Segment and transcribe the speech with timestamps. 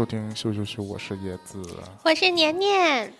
[0.00, 1.62] 收听羞羞羞，我是叶子。
[2.04, 3.12] 我是年年，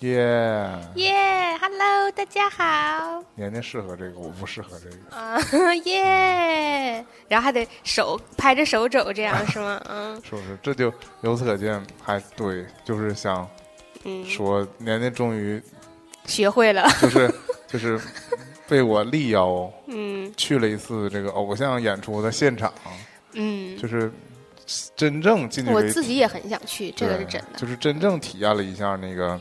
[0.00, 1.14] 耶、耶
[1.60, 3.22] ，Hello，大家好。
[3.36, 5.16] 年年适合这个，我不适合这个。
[5.16, 5.38] 啊，
[5.84, 7.06] 耶！
[7.28, 9.80] 然后还得手拍着手肘，这样是吗？
[9.88, 10.58] 嗯是不是？
[10.60, 13.48] 这就由此可见，还对，就是想
[14.02, 15.62] 嗯，说，年年终于
[16.24, 16.84] 学会了。
[17.00, 17.32] 就是
[17.68, 18.00] 就是
[18.66, 22.74] 被我力邀 嗯去了一次这个偶像演出的现场，
[23.34, 24.12] 嗯，就是
[24.96, 27.58] 真正近距离我自己也很想去，这个是真的。
[27.58, 29.40] 就是真正体验了一下那个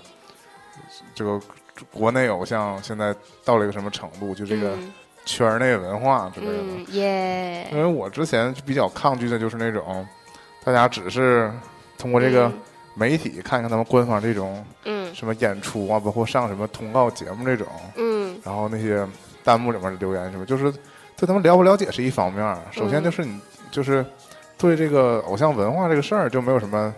[1.13, 1.39] 这个
[1.91, 3.13] 国内偶像现在
[3.43, 4.93] 到了一个什么程度，就这个嗯。
[5.27, 6.53] 圈内文化之类的。
[6.61, 7.67] 嗯耶。
[7.71, 10.07] 因，为我之前比较抗拒的就是那种
[10.63, 11.51] 大家只是
[11.97, 12.51] 通过这个
[12.93, 15.13] 媒体看看他们官方这种嗯。
[15.15, 18.39] 什么演出啊，包括上什么通告节目这种，嗯。
[18.43, 19.03] 然后那些
[19.43, 20.71] 弹幕里面留言什么，就是
[21.17, 23.39] 对他们了不了解是一方面，首先就是你
[23.71, 24.05] 就是
[24.57, 26.93] 对这个偶像文化这个事儿就没有什么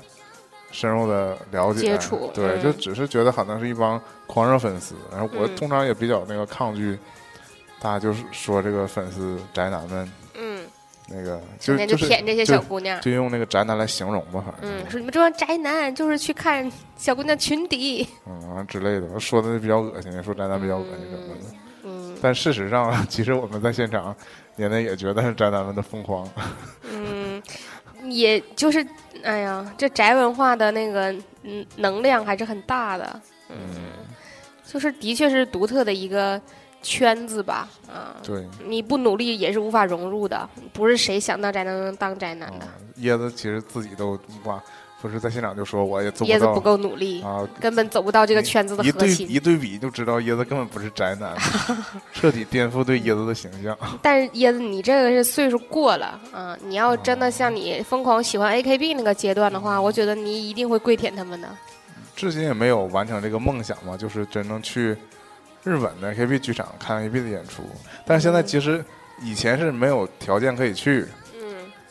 [0.72, 6.98] 深入的了解接触对，嗯就只是觉得好像是一帮狂热粉丝，然后我嗯通常也比较那个抗拒，
[7.80, 10.66] 大家就是说这个粉丝宅男们嗯，
[11.08, 13.00] 那个就就是舔这些就小姑娘。
[13.02, 18.08] 就用那个宅男来形容吧，反正嗯，说你们这帮宅男就是去看小姑娘裙底。
[18.28, 21.42] 嗯之类的，说的比较恶心，说宅男比较恶心什么的。
[21.86, 24.14] 嗯但事实上， 其实我们在现场，
[24.56, 26.28] 年年也觉得是宅男们的疯狂。
[26.92, 27.17] 嗯，
[28.04, 28.86] 也就是
[29.24, 31.12] 哎呀，这宅文化的那个
[31.44, 33.22] 嗯能量还是很大的。
[33.50, 33.58] 嗯，
[34.66, 36.40] 就是的确是独特的一个
[36.82, 38.46] 圈子吧，啊，对。
[38.66, 44.62] 你不努力也是无法融入的，不是谁想当宅男能当宅男的啊，椰子其实自己都哇，
[45.02, 47.48] 不是在现场就说我也椰子不够努力，啊。
[47.60, 49.30] 根本走不到这个圈子的一对核心。
[49.30, 51.36] 一对比就知道椰子根本不是宅男，
[52.14, 53.78] 彻底颠覆对椰子的形象。
[54.02, 56.58] 但是椰子，你这个是岁数过了啊！
[56.66, 61.48] 你要真的像你疯狂喜欢 AKB 那个阶段的话，我觉得你一定会跪舔他们的。
[62.16, 64.98] 至今也没有完成这个梦想嘛，就是真正去
[65.64, 67.62] 日本的 AKB 剧场看 AKB 的演出。
[68.04, 68.84] 但是现在其实
[69.22, 71.27] 以前是没有条件可以去，嗯，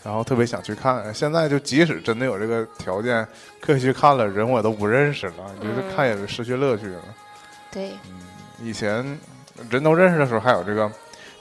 [0.07, 1.13] 然后特别想去看。
[1.13, 3.27] 现在就即使真的有这个条件，
[3.61, 7.03] 可以去看了，人我都不认识了，就是嗯看也失去乐趣了。
[7.73, 7.91] 对，
[8.63, 9.05] 以前
[9.69, 10.89] 人都认识的时候，还有这个，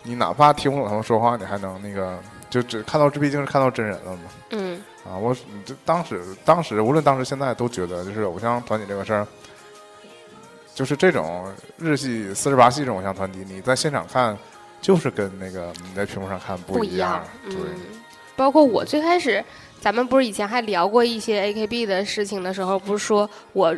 [0.01, 2.17] 你哪怕听不懂他们说话，你还能那个，
[2.49, 4.23] 就只看到这毕竟是看到真人了嘛。
[4.49, 9.27] 嗯啊，我这当时当时无论当时现在都觉得，就是偶像团体这个事儿，
[10.73, 11.47] 就是这种
[11.77, 14.35] 日系四十八系这种偶像团体，你在现场看，
[14.81, 17.23] 就是跟那个你在屏幕上看不一样。
[17.43, 18.01] 对，嗯，
[18.35, 19.43] 包括我最开始，
[19.79, 23.75] 咱们不是以前还聊过一些 AKB 的事情的时候，不是说我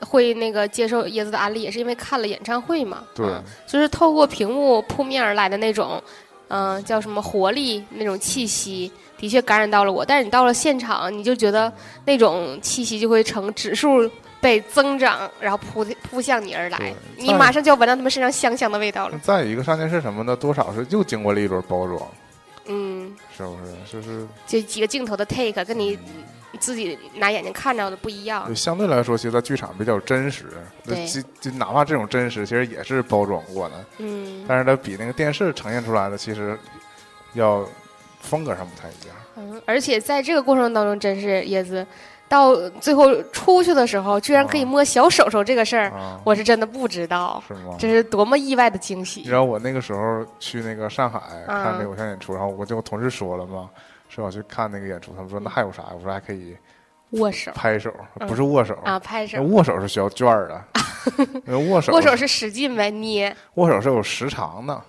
[0.00, 3.04] 会那个接受椰子的安利，也是因为看了演唱会嘛。
[3.14, 6.02] 对嗯就是透过屏幕扑面而来的那种，
[6.48, 10.04] 嗯、叫什么活力那种气息，的确感染到了我。
[10.04, 11.72] 但是你到了现场，你就觉得
[12.04, 14.08] 那种气息就会呈指数
[14.40, 19.18] 被增长，然后扑扑向你而来，你马上就要闻到他们身上香香的味道了。
[19.22, 22.25] 再一个上电视什么的，多少是又经过了一轮包装，嗯，
[23.36, 23.92] 是不是？
[23.92, 25.98] 就是这几个镜头的 take 跟你
[26.52, 28.54] 你自己拿眼睛看着的不一样就。
[28.54, 30.46] 相对来说，其实在剧场比较真实。
[30.84, 36.58] 对就就哪怕这种真实，其实也是包装过的，嗯但是它比那个电视呈现出来的，其实
[37.34, 37.66] 要
[38.20, 39.16] 风格上不太一样。
[39.36, 41.86] 嗯，而且在这个过程当中，真是叶子
[42.28, 47.76] 到最后出去的时候，居然可以摸小手手这个事儿，啊，我是真的不知道，是吗？
[47.78, 49.20] 这是多么意外的惊喜。
[49.20, 49.32] 你喜知！
[49.34, 51.62] 道我那个时候去那个上海嗯。
[51.62, 53.70] 看那个偶像演出，然后我就跟我同事说了嘛，
[54.08, 55.84] 说我去看那个演出，他们说那还有啥？
[55.94, 56.56] 我说还可以
[57.10, 57.52] 握手。
[57.54, 58.26] 拍手，嗯。
[58.26, 60.64] 不是握手啊，拍手，握手是需要券儿的，
[61.44, 61.92] 那个握手。
[61.92, 64.82] 握手是使劲呗，捏，握手是有时长的，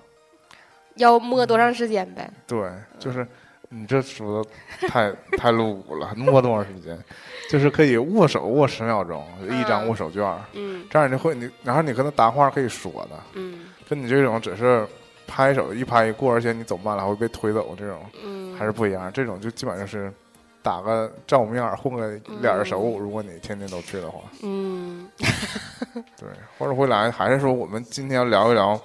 [0.96, 2.28] 要摸多长时间呗？
[2.48, 2.68] 对，
[2.98, 3.26] 就是
[3.70, 4.50] 你这说的
[4.88, 6.98] 太太露骨了，摸多长时间？
[7.50, 10.24] 就是可以握手握十秒钟，一张嗯握手券
[10.90, 14.86] 这样你会你，然后你跟他搭话可以说的，嗯跟你这种只是
[15.26, 18.00] 拍手一拍一过，而且你走慢了还会被推走这种。
[18.24, 19.12] 嗯，还是不一样。
[19.12, 20.12] 这种就基本上是
[20.62, 22.98] 打个照面儿混个脸儿熟。
[22.98, 25.10] 如果你天天都去的话，嗯
[26.18, 28.80] 对，或者回来还是说我们今天要聊一聊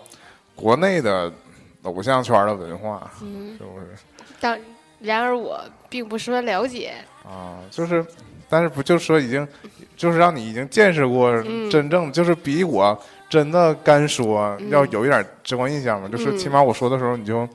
[0.55, 1.32] 国内的
[1.82, 3.87] 偶像圈的文化，嗯，是不是
[4.40, 4.61] 但
[5.02, 6.94] 然而我并不十分了解，
[7.25, 7.58] 啊？
[7.70, 8.04] 就是，
[8.49, 9.46] 但是不就是说已经，
[9.96, 16.08] 就是让你已经见识过嗯真正，就是比我真的干说嗯要有一点直观印象嘛。
[16.08, 17.49] 就是嗯起码我说的时候，你就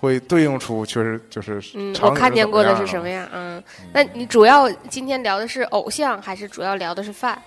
[0.00, 1.60] 会对应出确实就是
[2.02, 3.28] 我看见过的是什么样？
[3.32, 3.62] 嗯，
[3.92, 7.40] 那你主要今天聊的是偶像，还是主要聊的是饭？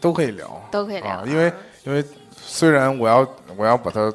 [0.00, 0.68] 都可以聊。
[0.70, 1.52] 都可以聊啊，因为
[1.84, 3.26] 因为虽然我要
[3.56, 4.12] 我要把它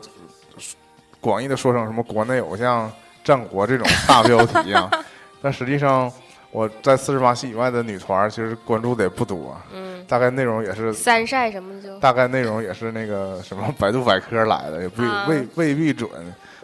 [1.19, 2.92] 广义的说成什么国内偶像
[3.24, 4.90] 战国这种大标题啊，
[5.42, 6.12] 但实际上
[6.52, 16.10] 我在四十八系以外的女团其实关注的也不多，嗯，大概内容也是三晒什么就大概内容也是那个什么百度百科来的，也不啊未未必准，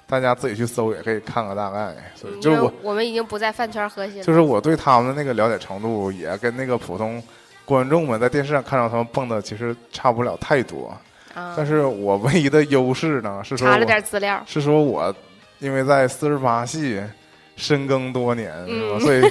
[0.05, 1.95] 大家自己去搜也可以看个大概。
[2.15, 7.21] 所以就是我我们已经不在饭圈核心了，就是我对他们的那个了解程度，也跟那个普通
[7.65, 10.95] 观众们在电视上看到他们蹦的其实差不了太多。
[11.33, 15.13] 啊，但是我唯一的优势呢，是说查了点资料，是说我
[15.59, 17.01] 因为在四十八系
[17.55, 18.97] 深耕多年，是吧？
[18.97, 19.21] 嗯所以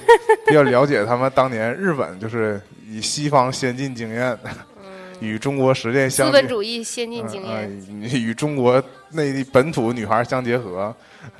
[0.46, 4.38] 比较了解他们当年日本就是以西方先进经验
[5.20, 10.94] 与中国实践相嗯资本主义先进经呃验，呃与中国内地本土女孩相结合，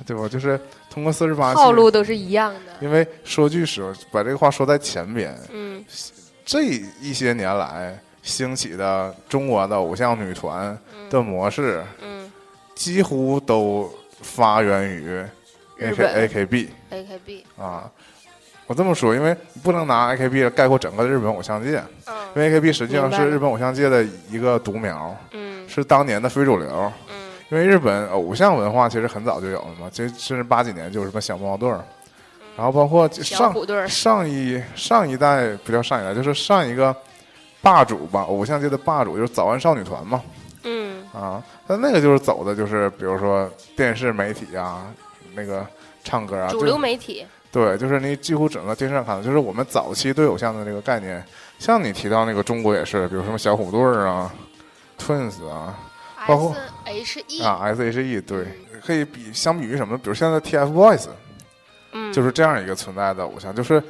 [0.05, 0.27] 对吧？
[0.27, 0.59] 就是
[0.89, 2.59] 通过四十八套路都是一样的。
[2.81, 5.83] 因为说句实话，把这个话说在前边，嗯
[6.45, 6.63] 这
[6.99, 10.77] 一些年来兴起的中国的偶像女团
[11.09, 12.29] 的模式，嗯
[12.75, 13.89] 几乎都
[14.21, 15.29] 发源于日
[15.79, 17.89] A K 本 A K B，AKB，啊。
[18.67, 25.67] 我这么说，因为不能拿 A K B 概括整个日本偶像界，因嗯为 A K B 实际上是日本偶像界的一个独苗，嗯。
[25.67, 26.91] 是当年的非主流。
[27.09, 27.15] 嗯。
[27.49, 31.83] 因为日本偶像文化其实很早就有了嘛，其实甚至八几年就有什么小猫队儿，
[32.55, 33.55] 然后包括上
[33.87, 36.95] 上一上一代不叫上一代，就是上一个
[37.59, 40.21] 霸主吧，偶像界的霸主就是早安少女团嘛，
[40.63, 41.03] 嗯。
[41.13, 44.93] 啊，但那个就是走的就是比如说电视媒体啊，
[45.33, 45.65] 那个
[46.03, 51.23] 唱歌啊，主流媒体，对，就是你几乎整个电视上看到，就是我们早期对偶像的这个概念，
[51.57, 54.31] 像你提到那个中国也是，比如什么小虎队儿啊、
[54.99, 55.75] Twins 啊、
[56.27, 58.45] 包括 S H E，啊 S.H.E，对，
[58.85, 59.97] 可以比相比于什么？
[59.97, 61.07] 比如现在的 TFBOYS，
[61.93, 63.81] 嗯，就是这样一个存在的偶像，就是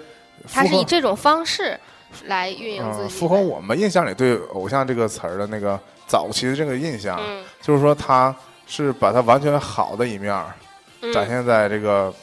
[0.51, 1.77] 他是以这种方式
[2.25, 7.43] 来运营自嗯，己的，符合我们印象里对偶像这个词儿的那个早期的这个印象，嗯。
[7.61, 8.35] 就是说他
[8.67, 10.35] 是把他完全好的一面
[11.13, 12.13] 展现在这个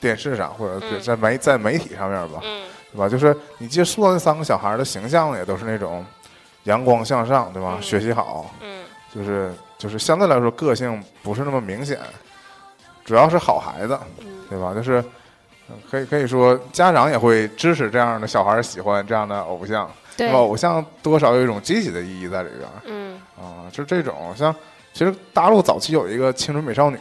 [0.00, 1.00] 电视上，或者嗯。
[1.00, 2.62] 在媒在媒体上面吧，嗯。
[2.92, 3.08] 对吧？
[3.08, 6.04] 就是你接触到那三个小孩的形象也都是那种
[6.64, 7.74] 阳光向上，对吧？
[7.76, 7.82] 嗯。
[7.82, 8.84] 学习好，嗯。
[9.14, 11.98] 就是就是相对来说个性不是那么明显，
[13.04, 14.26] 主要是好孩子，嗯。
[14.48, 14.72] 对吧？
[14.74, 15.04] 就是
[15.70, 24.54] 嗯可以可以说家长也会支持这样的小孩喜欢这样的偶像，对吧偶像多少有一种积极的意义在里边儿嗯啊，就这种像
[24.92, 26.98] 其实大陆早期有一个青春美少女，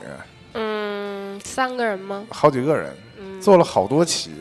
[0.53, 2.25] 嗯三个人吗？
[2.29, 4.31] 好几个人嗯做了好多期，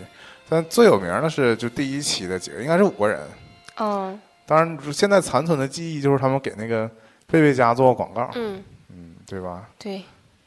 [0.48, 3.20] 但最有名的是就第一期的几个，应该是五个人。
[3.78, 6.88] 哦当然，现在残存的记忆就是他们给那个
[7.26, 9.68] 贝贝家做过广告，嗯嗯，对吧？
[9.78, 10.02] 对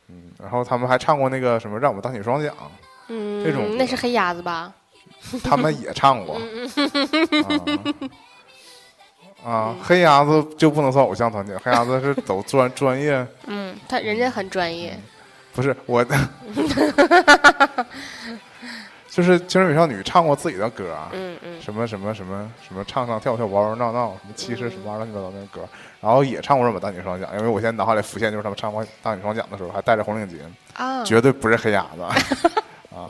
[0.07, 2.53] 嗯，然后他们还唱过那个什么《让我们当起双桨
[3.09, 4.73] 嗯这种那是黑鸭子吧？》，
[5.43, 6.39] 他们也唱过。
[6.39, 8.09] 嗯。
[9.43, 9.49] 啊。
[9.51, 14.99] 啊，黑鸭子就不能算偶像团体，黑鸭子是走专专业， 嗯，他人家很专业，
[15.53, 16.15] 不是我的，
[19.09, 21.61] 就是青春美少女唱过自己的歌啊，嗯嗯。
[21.61, 25.67] 什么什么什么什么唱唱跳跳玩玩闹闹，什么其实什么乱七八糟那歌，
[26.01, 30.39] 然后也唱过《什么《大女双桨》，因为我现在脑海里浮现就是他们唱过《大女双桨》的时候还戴着红领巾，
[30.73, 32.01] 啊，绝对不是黑鸭子。
[32.93, 33.07] 啊！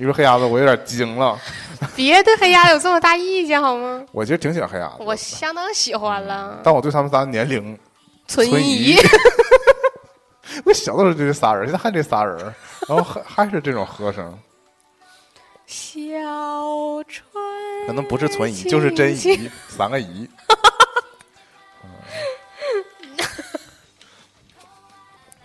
[0.00, 1.38] 一说黑鸭子，我有点惊了。
[1.94, 4.02] 别对黑鸭子有这么大意见好吗？
[4.12, 7.78] 我其实挺喜欢黑鸭子，我相当喜欢了，但我对他们仨年龄，
[8.26, 8.96] 存存疑疑。
[10.64, 12.38] 我小的时候就这仨人，现在还这仨人，
[12.88, 14.38] 然后还还是这种和声。
[15.66, 15.94] 小
[17.06, 17.22] 春
[17.86, 20.26] 可能不是存疑，就是真疑，三个疑。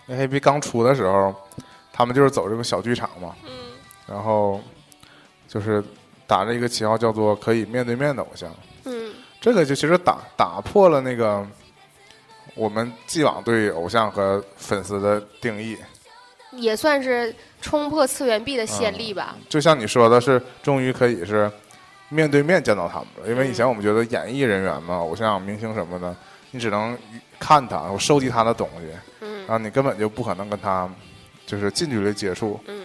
[0.06, 1.34] 那 A B 刚出的时候，
[1.92, 3.50] 他们就是走这个小剧场嘛，嗯
[4.06, 4.60] 然后
[5.48, 5.82] 就是
[6.26, 8.50] 打着一个旗号叫做可以面对面的偶像，
[8.84, 11.46] 嗯这个就其实打打破了那个
[12.54, 15.76] 我们既往对偶像和粉丝的定义。
[16.52, 19.36] 也算是冲破次元壁的先例吧。
[19.48, 21.50] 就像你说的是，终于可以是
[22.08, 23.28] 面对面见到他们了。
[23.28, 26.16] 因为以前我们觉得演艺人员嘛，偶像明星什么的，
[26.52, 26.96] 你只能
[27.38, 28.86] 看他，我收集他的东西，
[29.20, 30.88] 嗯然后你根本就不可能跟他
[31.44, 32.58] 就是近距离接触。
[32.66, 32.84] 嗯嗯，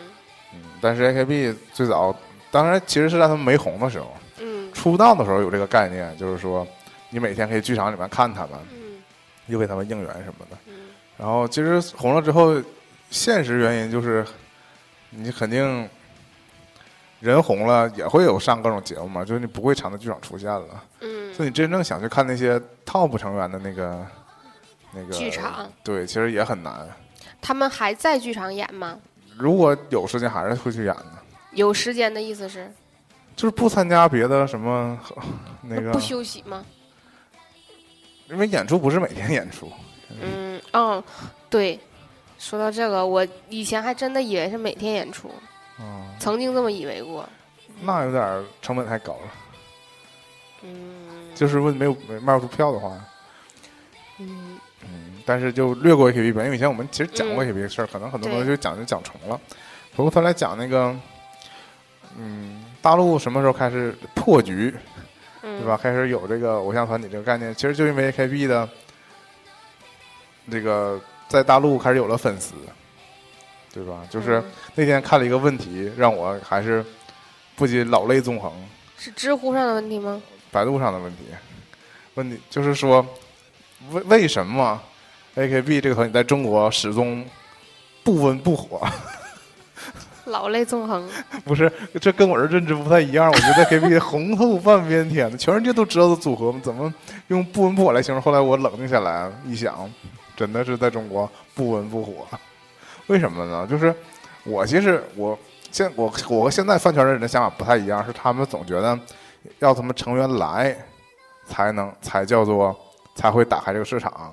[0.81, 2.13] 但是 AKB 最早，
[2.49, 6.67] 当然其实是在他们没红的时候，嗯出道的时候有这个概念，就是说
[7.09, 9.01] 你每天可以剧场里面看他们，嗯
[9.47, 10.57] 又给他们应援什么的。
[10.67, 10.73] 嗯
[11.17, 12.59] 然后其实红了之后，
[13.11, 14.25] 现实原因就是
[15.11, 15.87] 你肯定
[17.19, 20.83] 人红了也会有上各种节目嘛，就是你不会常在剧场出现了。
[21.01, 24.05] 嗯所以你真正想去看那些 top 成员的那个
[24.93, 26.87] 那个剧场，对，其实也很难。
[27.39, 28.99] 他们还在剧场演吗？
[29.37, 31.05] 如果有时间，还是会去演的。
[31.51, 32.71] 有时间的意思是
[33.35, 34.97] 就是不参加别的什么
[35.61, 36.63] 那个不，休息吗？
[38.29, 39.71] 因为演出不是每天演出。
[40.21, 41.03] 嗯哦，
[41.49, 41.79] 对。
[42.39, 45.29] 说到这个，我以前还真的以为是每天演出，
[45.79, 47.23] 嗯，曾经这么以为过。
[47.81, 49.31] 那有点成本太高了。
[50.63, 52.99] 嗯，就是问没有没卖不出票的话，
[54.17, 54.59] 嗯嗯，
[55.25, 59.39] 但是就略过 AKB 吧，因为以前我们其实讲过嗯 AKB 的事儿，可能很多对东西就讲就讲重了。
[59.95, 60.95] 不过他来讲那个，
[62.17, 64.73] 嗯，大陆什么时候开始破局，
[65.41, 65.77] 嗯，对吧？？
[65.77, 68.67] 开始有这个偶像团体这个概念，其实就因为 AKB 的
[70.49, 72.53] 这个在大陆开始有了粉丝，
[73.73, 74.01] 对吧？
[74.09, 76.83] 就是嗯那天看了一个问题，让我还是
[77.55, 78.51] 不禁老泪纵横。
[78.97, 80.21] 是知乎上的问题吗？
[80.51, 81.25] 百度上的问题，
[82.15, 83.05] 问题就是说，
[83.91, 84.81] 为为什么
[85.35, 87.25] AKB 这个团体在中国始终
[88.03, 88.81] 不温不火？
[90.25, 91.09] 老泪纵横。
[91.43, 93.27] 不是，这跟我的认知不太一样。
[93.29, 96.93] 我觉得 AKB 红透半边天的，全世界都知道的组合，怎么
[97.27, 98.21] 用不温不火来形容？
[98.21, 99.89] 后来我冷静下来一想，
[100.35, 102.27] 真的是在中国不温不火。
[103.07, 103.65] 为什么呢？
[103.67, 103.93] 就是
[104.43, 105.37] 我其实我
[105.71, 108.97] 现我我和现在饭圈的人的想法不太一样，是他们总觉得
[109.59, 110.75] 要他们成员来
[111.45, 112.77] 才能才叫做
[113.15, 114.31] 才会打开这个市场。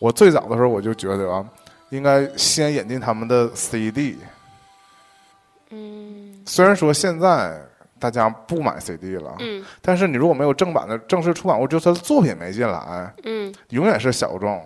[0.00, 1.46] 我最早的时候我就觉得啊，
[1.90, 4.18] 应该先引进他们的 CD。
[5.70, 7.56] 嗯虽然说现在
[7.98, 14.60] 大家不买 CD 了，嗯但是你如果没有正版的正式出版物，就是他的作品没进来，嗯永远是小众。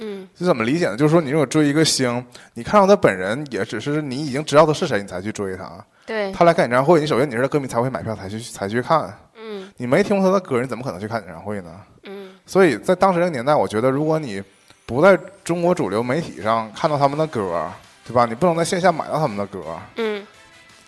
[0.00, 0.96] 嗯是怎么理解呢？
[0.96, 2.24] 就是说，你如果追一个星，
[2.54, 5.84] 你看到他本人，也只是你已经知道他是谁，你才去追他。
[6.06, 9.12] 对，他来看演唱会，你首先你是他歌迷才会买票才去才去看。
[9.36, 11.70] 嗯你没听过他的歌，你怎么可能去看演唱会呢？
[12.04, 14.42] 嗯所以在当时那个年代，我觉得如果你
[14.86, 17.70] 不在中国主流媒体上看到他们的歌，
[18.06, 18.24] 对吧？
[18.24, 19.62] 你不能在线下买到他们的歌，
[19.96, 20.26] 嗯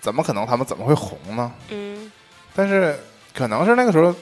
[0.01, 1.53] 怎么可能他们怎么会红呢？
[1.69, 2.11] 嗯
[2.55, 2.99] 但是
[3.35, 4.15] 可能是那个时候，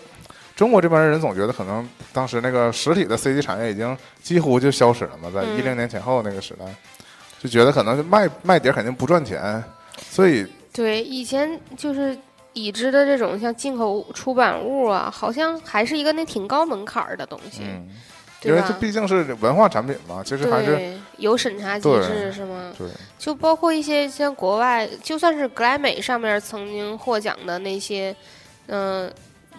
[0.57, 6.64] 中国这边的人总觉得，可能当时那个实体的 CD 产业已经几乎就消失了嘛，在嗯一零年前后那个时代，
[7.40, 9.62] 就觉得可能卖卖碟肯定不赚钱，
[10.11, 12.18] 所以对，以前就是
[12.52, 17.88] 已知的这种像进口出版物啊，好像还是一个那挺高门槛儿的东西，嗯，
[18.43, 18.73] 因为它？
[18.75, 22.73] 毕竟是文化产品嘛，其实还是，有审查机制是吗？
[22.76, 22.88] 对
[23.19, 28.14] 就包括一些像国外，就算是格莱美上面曾经获奖的那些，
[28.67, 29.12] 嗯、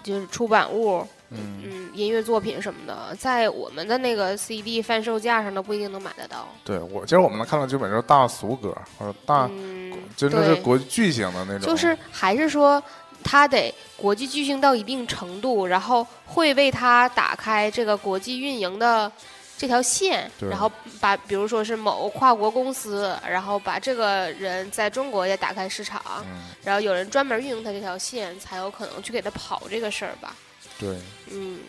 [0.04, 6.48] 就是出版物，嗯嗯，音乐作品什么的，在我们的那个 CD 贩售架上都不一定能买得到。
[6.64, 12.82] 对我其实我们能看到基本就是大俗歌或者大嗯，真的是国际巨星的那种，就是还是说，
[13.24, 19.12] 他得国际巨星到一定程度，然后会为他打开这个国际运营的
[19.58, 30.36] 这条线，然后把比如说是某跨国公司，然后把这个人在中国也打开市场，嗯然后有人专门运营他这条线，才有可能去给他跑这个事儿吧。
[30.80, 30.96] 对，
[31.32, 31.60] 嗯，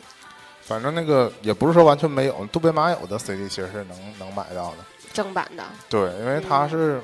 [0.62, 4.76] 反正那个也不是说完全没有，渡边麻友的 CD 其实是能能买到的。
[5.12, 7.00] 正版的，对，因为他嗯是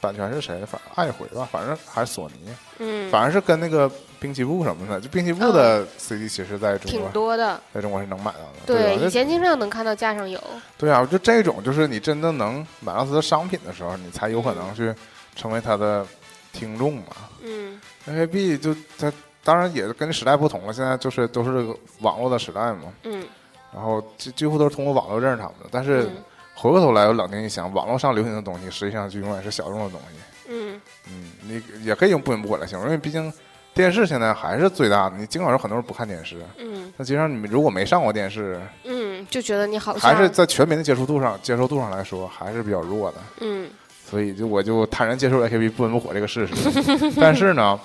[0.00, 0.66] 版权是谁的？
[0.66, 5.00] 反正爱回吧，反正还是索尼，嗯，反正是跟那个滨崎步什么的。
[5.00, 7.60] 就滨崎步的 CD 其实在中国挺，多的。
[7.72, 8.66] 在中国是能买到的。
[8.66, 10.42] 对，以前经常能看到架上有。
[10.76, 14.92] 对啊，就这种，就是你真的能买到它的商品的时候，你才有可能去
[15.36, 16.04] 成为它的
[16.52, 17.04] 听众嘛。
[17.44, 19.12] 嗯 AKB 就它
[19.44, 23.22] 当然也跟时代不同了，现在就是都是这个网络的时代嘛，嗯
[23.72, 25.66] 然后几几乎都是通过网络认识他们的。
[25.70, 26.16] 但是嗯
[26.54, 30.16] 回过头来，我冷静一想，网络上流行的东西，实际上就永远是小众的东西。
[30.48, 33.32] 嗯嗯，你也可以用不温不火来形容，因为毕竟
[33.74, 35.16] 电视现在还是最大的。
[35.16, 43.18] 你尽管说很多人不看电视，嗯那其实上你们如果没上过电视，嗯，就觉得你好像还是在全民的接触度上、接受度上来说，还是比较弱的。
[43.40, 43.68] 嗯
[44.08, 46.54] 所以就我就坦然接受 AKB 不温不火这个事实。
[47.18, 47.80] 但是呢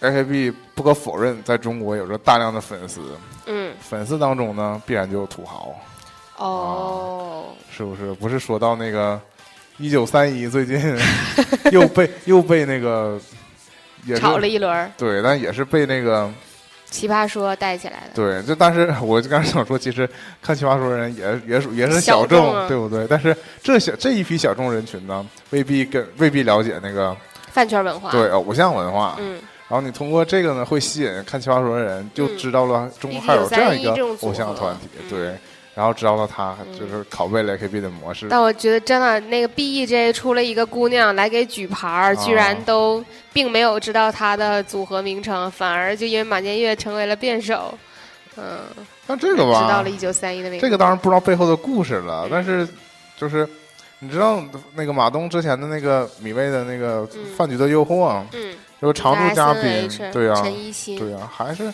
[0.00, 3.00] ，AKB 不可否认，在中国有着大量的粉丝，
[3.46, 5.74] 嗯粉丝当中呢，必然就有土豪，
[6.36, 8.12] 哦，是不是？
[8.14, 9.20] 不是说到那个
[9.78, 10.80] 一九三一最近
[11.72, 13.18] 又被又被那个
[14.04, 16.30] 也炒了一轮，对，但也是被那个
[16.86, 18.14] 奇葩说带起来的。
[18.14, 20.08] 对，就但是我就刚才想说，其实
[20.42, 23.06] 看奇葩说的人也也属也是小小众，众啊对不对？
[23.08, 27.16] 但是这小这一批小众人群呢，未必跟未必了解那个
[27.52, 28.10] 饭圈文化。
[28.10, 29.16] 对偶像文化。
[29.18, 35.34] 嗯然后你通过这个呢，会吸引看奇葩说的人，就嗯知道了中国还有这样一个1931这种组合偶像团体，嗯对。
[35.72, 47.72] 然后知道了他嗯就是拷贝了 AKB 的模式，但我觉得真的那个 BEJ 出了一个姑娘来给举牌儿，居然哦都并没有知道她的组合名称，反而就因为马建岳成为了辩手，
[48.36, 48.58] 嗯，
[49.06, 50.66] 但这个吧，知道了一九三一的名字。
[50.66, 52.68] 这个当然不知道背后的故事了嗯，但是
[53.16, 53.48] 就是
[54.00, 54.42] 你知道
[54.74, 60.34] 那个马东之前的那个米未的那个嗯饭局的诱惑，嗯，就是常驻嘉宾对呀、
[60.98, 61.72] 对呀、还是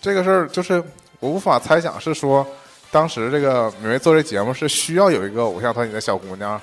[0.00, 0.82] 这个事儿，就是
[1.20, 2.46] 我无法猜想是说，
[2.90, 6.60] 当时这个米未做这节目是需要有一个偶像团体的小姑娘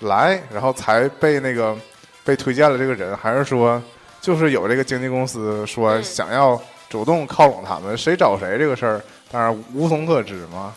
[0.00, 1.76] 来，然后才被那个
[2.22, 3.82] 被推荐了这个人，还是说
[4.20, 10.74] 就是有这个经纪公司说嗯想要主动靠拢他们，谁找谁这个事儿，当然无从可知嘛。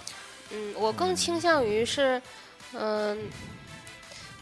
[0.51, 2.19] 嗯，我更倾向于是，
[2.73, 3.29] 嗯、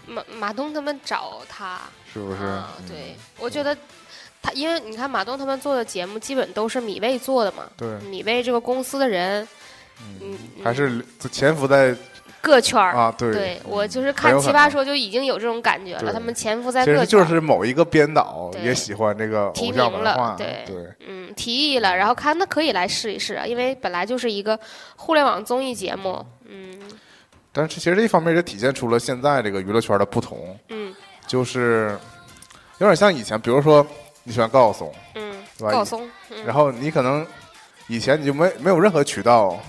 [0.05, 1.81] 马马东他们找他，
[2.15, 2.43] 是不是？
[2.45, 3.77] 啊嗯对，我觉得
[4.41, 7.65] 他，因为你看马东他们做的节目，基本都是米未做的嘛。
[7.75, 9.45] 对，米未这个公司的人，
[10.21, 11.93] 嗯，嗯，还是潜伏在
[12.39, 12.95] 各圈儿。
[12.95, 17.05] 啊，对，对我就是看奇葩说就已经有这种感觉了，他们潜伏在各圈儿。
[17.05, 20.75] 就是某一个编导也喜欢这个提偶像名了文化，对对，
[21.05, 24.57] 嗯，提议了，然后看那可以来试一试啊，因为本来就是一个
[24.95, 26.79] 互联网综艺节目，嗯
[27.51, 30.93] 但是其实这一方面也体现出了现在这个娱乐圈的不同，嗯
[31.27, 31.97] 就是
[32.77, 33.85] 有点像以前，比如说
[34.23, 37.25] 你喜欢高晓松，嗯，对吧高松，嗯、然后你可能
[37.87, 39.59] 以前你就没没有任何渠道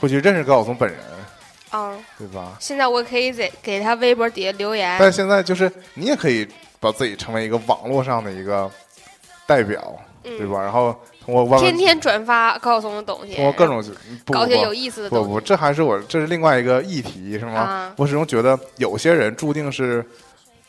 [0.00, 0.98] 会去认识高晓松本人，
[1.70, 2.56] 啊，对吧？
[2.60, 6.46] 现在我可以给给他微博底下留言，但现在就是你也可以
[6.80, 8.70] 把自己成为一个网络上的一个
[9.46, 10.60] 代表，嗯对吧？
[10.62, 13.82] 然后通过万天天转发高晓松的东西，通过各种
[14.26, 17.60] 搞些有意思的东西不不，这还是我这是另外一个议题，是吗？
[17.60, 20.04] 啊，我始终觉得有些人注定是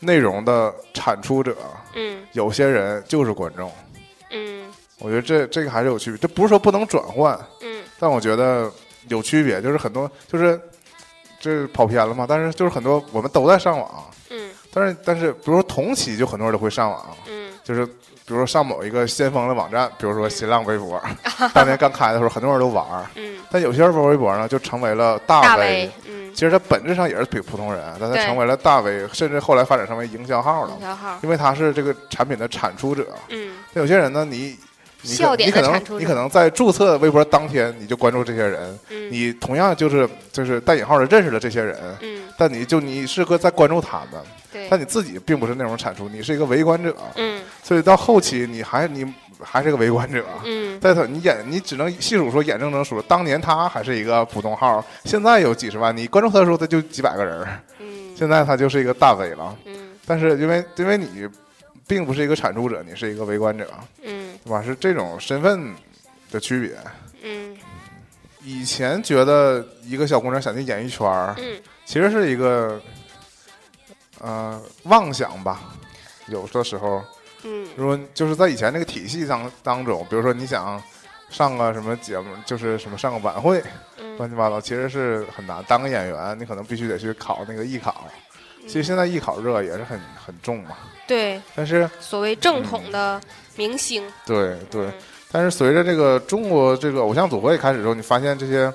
[0.00, 1.56] 内容的产出者，
[1.94, 2.22] 嗯。
[2.32, 3.72] 有些人就是观众。
[4.30, 4.66] 嗯。
[4.98, 7.82] 我觉得这这个还是有区别，这不是说不能转换，嗯。
[7.98, 8.70] 但我觉得
[9.08, 10.60] 有区别，就是很多就是
[11.40, 14.50] 这跑偏了嘛，但是就是很多我们都在上网，嗯。
[14.72, 17.52] 但是但是比如说同期就很多人都会上网，嗯。
[17.64, 17.88] 就是
[18.26, 21.00] 比如说上某一个先锋的网站，比如说新浪微博，
[21.54, 30.72] 当年刚开的时候很多人都玩儿，嗯，但有些人玩微博呢就成为了大大 V，嗯，其实他本质上也是普普通人，但他成为了大 V，甚至后来发展成为营销号了。
[30.74, 33.06] 营，销号，因为他是这个产品的产出者。
[33.28, 33.52] 嗯。
[33.72, 34.58] 那有些人呢，你
[35.14, 39.10] 笑点你可能的产出者你可能在注册微博当天你就关注这些人，嗯。
[39.10, 47.40] 你同样就是就是带引号的认识了这些人，嗯，但你就你是个在关注他们，但你自己并不是内容产出，你是一个围观者，嗯。
[47.62, 49.06] 所以到后期你还你
[49.40, 50.24] 还是个围观者。
[50.44, 50.80] 嗯。
[50.80, 57.46] 在他，你眼你只能细数说眼睁睁数，当年他还是一个普通号，现在有几十万，你关注他的时候他就几百个人，
[57.78, 58.14] 嗯。
[58.16, 59.56] 现在他就是一个大 V 了。
[59.66, 59.74] 嗯。
[60.04, 61.28] 但是因为因为你
[61.86, 63.72] 并不是一个产出者，你是一个围观者，
[64.02, 64.62] 嗯对吧？
[64.62, 65.74] 是这种身份
[66.30, 66.76] 的区别。
[67.22, 67.56] 嗯
[68.42, 72.80] 以前觉得一个小姑娘想进演艺圈儿，嗯其实是一个
[74.20, 75.60] 呃妄想吧。
[76.28, 77.02] 有的时候，
[77.44, 80.82] 嗯如果就是在以前那个体系当当中，比如说你想
[81.28, 83.60] 上个什么节目，就是什么上个晚会，
[84.16, 85.62] 乱嗯七八糟，其实是很难。
[85.68, 88.08] 当个演员，你可能必须得去考那个艺考。
[88.62, 93.20] 其实现在艺考热也是很很重嘛，对，但是所谓正统的
[93.56, 94.92] 明星，对对，嗯
[95.32, 98.72] 但是随着这个中国这个偶像组合也开始之后，你发现这些，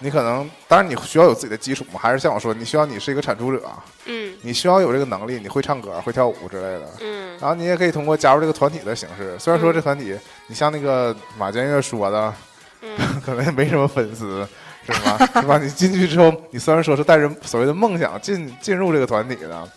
[0.00, 3.62] 你可能当然你需要有自己的基础嘛，还是像我说，你需要你是一个产出者，
[4.06, 6.88] 嗯你需要有这个能力，你会唱歌、会跳舞之类的。
[7.00, 10.18] 嗯然后你也可以通过加入这个团体的形式，虽然说嗯这团体，
[10.48, 12.34] 你像那个马建岳说的，
[12.82, 12.90] 嗯
[13.24, 14.46] 可能也没什么粉丝，
[14.84, 15.16] 是吧？
[15.40, 15.56] 是吧？
[15.58, 19.68] 你进去之后，你虽然说是带着所谓的梦想进进入这个团体的，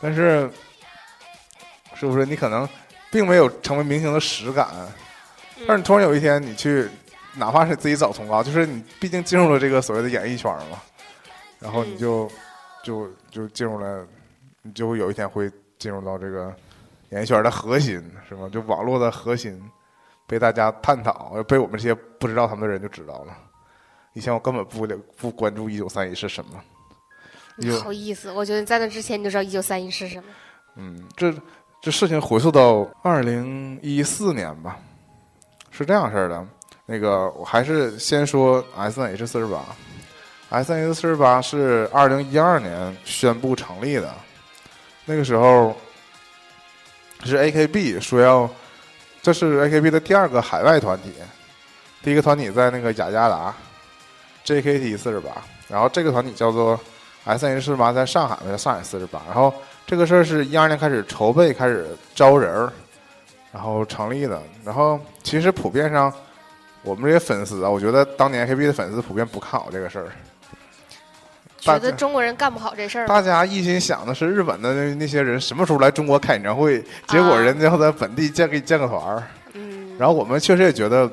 [0.00, 0.50] 但是
[1.98, 2.68] 是不是你可能
[3.10, 4.68] 并没有成为明星的实感？
[5.66, 6.88] 但是你突然有一天你去，
[7.34, 10.80] 哪怕是自己找通告，就是你毕竟进入了这个所谓的演艺圈嘛，
[11.58, 12.30] 然后你嗯就、
[12.84, 14.06] 就就进入了，
[14.62, 16.54] 你就会有一天会进入到这个
[17.10, 18.48] 演艺圈的核心，是吗？
[18.52, 19.60] 就网络的核心
[20.28, 23.36] 被大家探讨，被我们这些不知道他们的人就知道了。
[24.12, 26.50] 以前我根本不了不关注一九三一是什么，
[27.56, 30.24] 你好意思，我觉得在那之前你就知道一九三一是什么。
[30.76, 31.34] 嗯，这
[31.80, 34.78] 这事情回溯到二零一四年吧，
[35.70, 36.44] 是这样式儿的。
[36.86, 39.64] 那个我还是先说 S N H 四十八
[40.50, 44.12] ，S N H 四十八是二零一二年宣布成立的，
[45.04, 45.74] 那个时候
[47.22, 48.50] 是 A K B 说要，
[49.22, 51.12] 这是 A K B 的第二个海外团体，
[52.02, 53.54] 第一个团体在那个雅加达
[54.42, 55.30] J K T 四十八，
[55.68, 56.78] 然后这个团体叫做
[57.24, 59.54] S N H 四十八，在上海的上海四十八，然后。
[59.88, 62.70] 这个事儿是一二年开始筹备，开始招人儿，
[63.50, 64.38] 然后成立的。
[64.62, 66.12] 然后其实普遍上，
[66.82, 70.08] 我们这些粉丝啊，我觉得当年 AKB 的粉丝普遍不看好这个事儿。
[71.58, 79.22] 觉得中国人干不好这事儿，大家一心想的是日本的那那些人什么时候来中国开演唱会，结果人家要在本地建给建个团儿。
[79.54, 81.10] 嗯，然后我们确实也觉得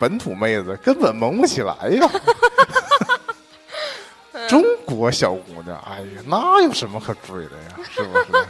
[0.00, 2.10] 本土妹子根本萌不起来呀。
[4.48, 7.78] 中国小姑娘，哎呀，那有什么可追的呀？
[7.90, 8.46] 是不是？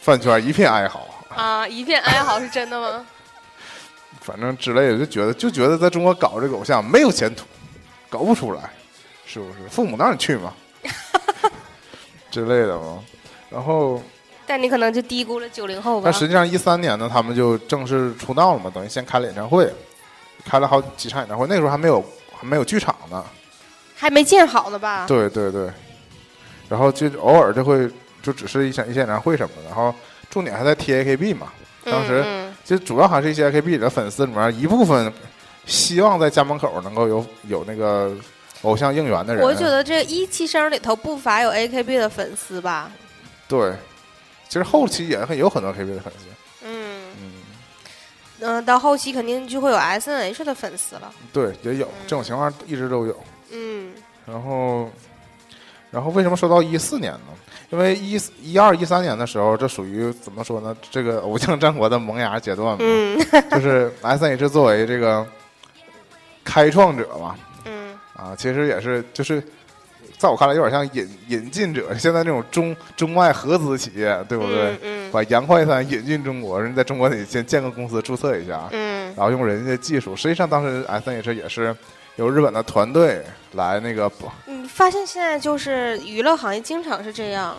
[0.00, 3.06] 饭圈一片哀嚎，啊，一片哀嚎是真的吗？
[4.20, 7.44] 反正之类的，就觉得就觉得在中国搞这个偶像没有前途，
[8.08, 8.70] 搞不出来，
[9.26, 9.68] 是不是？
[9.68, 10.52] 父母让你去嘛，
[12.30, 12.98] 之类的嘛。
[13.50, 14.02] 然后，
[14.46, 16.12] 但你可能就低估了九零后吧但。
[16.12, 19.72] 实际上一三年呢，他们就正式出道了嘛，等于先开了演唱会，
[20.44, 23.24] 开了好几场演唱会，那个时候还没有还没有剧场呢。
[24.02, 25.04] 还没建好呢吧？
[25.06, 25.70] 对对对，
[26.68, 27.88] 然后就偶尔就会
[28.20, 29.94] 就只是一场一些演唱会什么的，然后
[30.28, 31.52] 重点还在 T A K B 嘛，
[31.84, 35.12] 嗯，当时嗯就主要还是一些 A K B 的粉丝里面一部分
[35.66, 38.12] 希望在家门口能够有有那个
[38.62, 39.44] 偶像应援的人。
[39.44, 42.90] 我觉得这一期生里头不乏有 AKB 的粉丝吧。
[43.46, 43.72] 对，
[44.48, 46.24] 其实后期也很有很多 A K B 的粉丝，
[46.64, 47.32] 嗯嗯，
[48.40, 51.12] 嗯、到后期肯定就会有 SNH 的粉丝了。
[51.32, 53.16] 对，也有这种情况一直都有。
[53.52, 53.90] 嗯
[54.26, 54.90] 然后，
[55.90, 57.20] 然后为什么说到一四年呢？
[57.70, 60.76] 因为一一二一三年的时候，这属于怎么说呢？
[60.90, 63.18] 这个偶像战国的萌芽阶段嘛，嗯
[63.50, 65.26] 就是 S H 作为这个
[66.44, 67.34] 开创者嘛，
[67.64, 69.42] 嗯啊，其实也是就是，
[70.18, 74.72] 在我看来有点像引引进者，现在这种中中外合资企业，对不对？
[74.74, 80.14] 嗯嗯把洋快餐引进中国，人在中国得先建个公司注册一下，嗯然后用人家的技术。
[80.14, 81.74] 实际上当时 S N H 也是
[82.16, 87.56] 由日本的团队来那个不你发现现在就是娱乐行业经常是这样，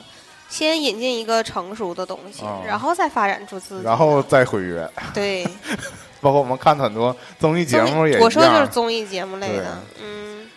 [0.50, 3.84] 先引进一个成熟的东西，啊然后再发展出自己。
[3.84, 4.88] 然后再毁约。
[5.14, 5.46] 对
[6.22, 9.78] 包括我们看很多综艺节目也我说的就是综艺节目类的。
[10.02, 10.48] 嗯，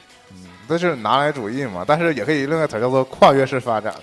[0.68, 3.94] 这是拿来主义嘛，但是也可以另外一个词叫做跨越式发展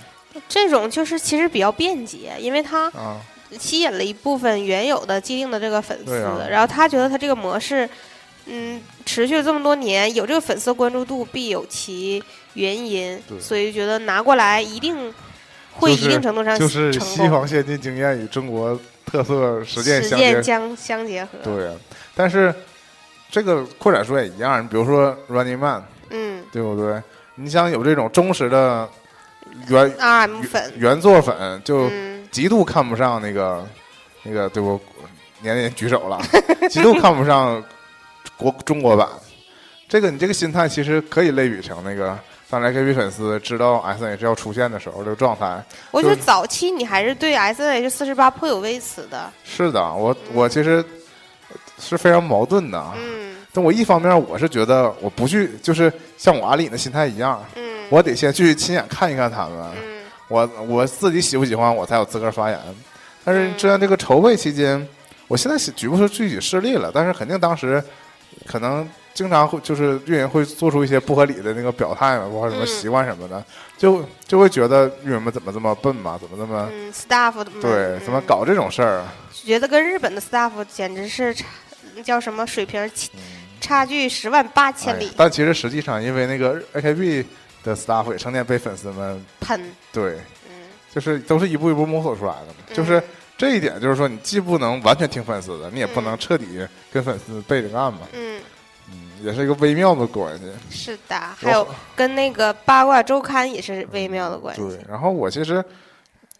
[0.50, 3.22] 这种就是其实比较便捷，因为它啊。
[3.60, 7.88] 吸引了一部分原有的既定的这个粉丝，啊然后他觉得他这个模式，
[8.46, 12.22] 嗯，持续了这么多年，有这个粉丝关注度必有其
[12.54, 15.14] 原因对，所以觉得拿过来一定
[15.74, 21.32] 会一定程度上就是西方先进经验与中国特色实践实相结践相相结合。
[21.44, 21.72] 对，
[22.16, 22.54] 但是
[23.32, 27.02] 这个扩展说也一样，你比如说 Running Man，嗯对不对？
[27.36, 28.88] 你想有这种忠实的
[29.68, 33.66] 原，RM 粉，原作粉，就嗯极度看不上那个
[34.24, 34.80] 那个，对不？
[35.42, 36.18] 年年举手了，
[36.70, 37.62] 极度看不上
[38.38, 39.08] 国中国版。
[39.88, 42.18] 这个你这个心态其实可以类比成那个
[42.50, 45.64] 当 AKB 粉丝知道 SNH 要出现的时候这个状态。
[45.92, 49.32] 我觉得就早期你还是对 SNH 四十八颇有微词的。
[49.44, 50.84] 是的，我我其实
[51.80, 52.80] 是非常矛盾的。
[52.80, 59.54] 啊嗯但我一方面我是觉得我不去，就是像我阿里的心态一样，嗯，我得先去亲眼看一看他们。
[59.76, 59.94] 嗯
[60.28, 62.60] 我我自己喜不喜欢，我才有资格发言。
[63.24, 64.88] 但是嗯这样这个筹备期间，
[65.28, 67.84] 我现在是举不出具体事例了，但是肯定当时
[68.46, 73.44] 可能经常会就是运营会做出一些不合理的那个表态嘛，包括什么嗯习惯什么的，
[73.78, 79.06] 就就会觉得运营们怎么这么笨嘛，怎么这么、嗯，staff 们对，怎么嗯搞这种事儿？
[79.32, 81.46] 觉得跟日本的 staff 简直是差，
[82.04, 83.20] 叫什么水平差嗯
[83.62, 87.26] 差距十万八哎千里，但其实实际上，因为那个 AKB
[87.64, 89.72] 的 staff 也成天被粉丝们喷。
[89.92, 90.18] 对，
[90.50, 93.02] 嗯，就是都是一步一步摸索出来的嘛，就是。
[93.38, 98.00] 这一点就是说，你既不能完全听粉丝的，你也不能嗯彻底跟粉丝背着干嘛。
[98.14, 98.42] 嗯，
[98.90, 100.52] 嗯，也是一个微妙的关系。
[100.70, 104.62] 是的，还有跟那个八卦周刊也是微妙的关系。
[104.62, 105.64] 对，然后我其实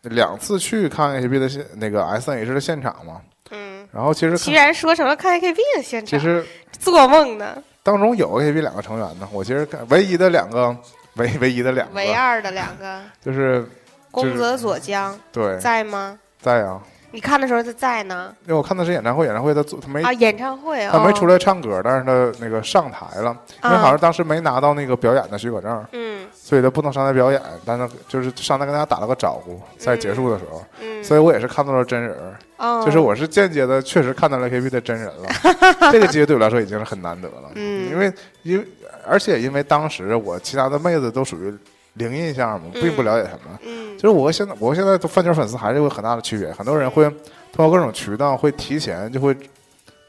[0.04, 6.46] 两次去看 AKB 的现那个 S N H 的现场嘛，嗯，然后其实看居然说成了看 AKB 的现场，其实
[6.80, 7.62] 做梦呢。
[7.82, 10.74] 当中有 AKB 两个成员呢，我其实看唯一的两个
[11.16, 13.68] 唯唯一的两个，唯二的两个， 就是
[14.12, 16.18] 宫泽佐江对在吗？
[16.44, 16.80] 在啊，
[17.12, 18.36] 你看的时候他在呢？
[18.46, 26.28] 因为我看的是演唱会，演唱会他做他没啊，演唱会他没出来，唱歌，但是他那个上台了，因为啊好像当时没拿到那个表演的许可证，嗯。
[26.34, 32.14] 所以他不能上台表演，但是就是上台跟大家打了个招呼，在结束的时候，嗯，所以我也是看到了真人，
[32.58, 32.84] 哦。
[32.86, 35.30] 就是我是间接的确实看到了 AKB 的真人了，
[35.90, 37.90] 这个机会对我来说已经是很难得了，嗯。
[37.90, 38.68] 因为因为
[39.08, 41.54] 而且因为当时我其他的妹子都属于
[41.94, 43.98] 零印象嘛，并不了解他们，嗯。
[43.98, 47.04] 就是我现在我现在的饭圈粉丝还是有很大的区别，很多人会
[47.52, 49.36] 通过各种渠道会提前就会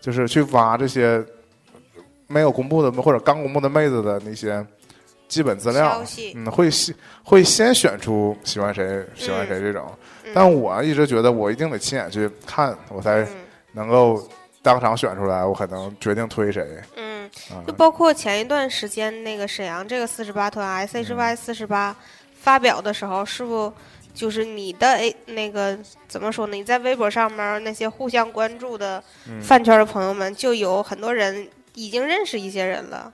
[0.01, 1.25] 就是去挖这些
[2.27, 4.65] 没有公布的或者刚公布的妹子的那些
[5.29, 6.03] 基本资料
[6.35, 9.87] 嗯，会先会先选出喜欢谁喜欢谁这种，
[10.25, 10.33] 嗯。
[10.35, 13.29] 但我一直觉得我一定得亲眼去看，我才嗯。
[13.73, 14.27] 能够
[14.65, 17.73] 当场选出来，我可能决定推谁嗯，啊就。
[17.75, 21.95] 包括前一段时间那个沈阳这个四十八团 S.H.Y 四十八
[22.41, 23.71] 发表的时候，是不
[24.15, 26.57] 就是你的诶那个怎么说呢？
[26.57, 33.13] 你在微博上面那些互相关注的嗯饭圈的朋友们，就有很多人已经认识一些人了。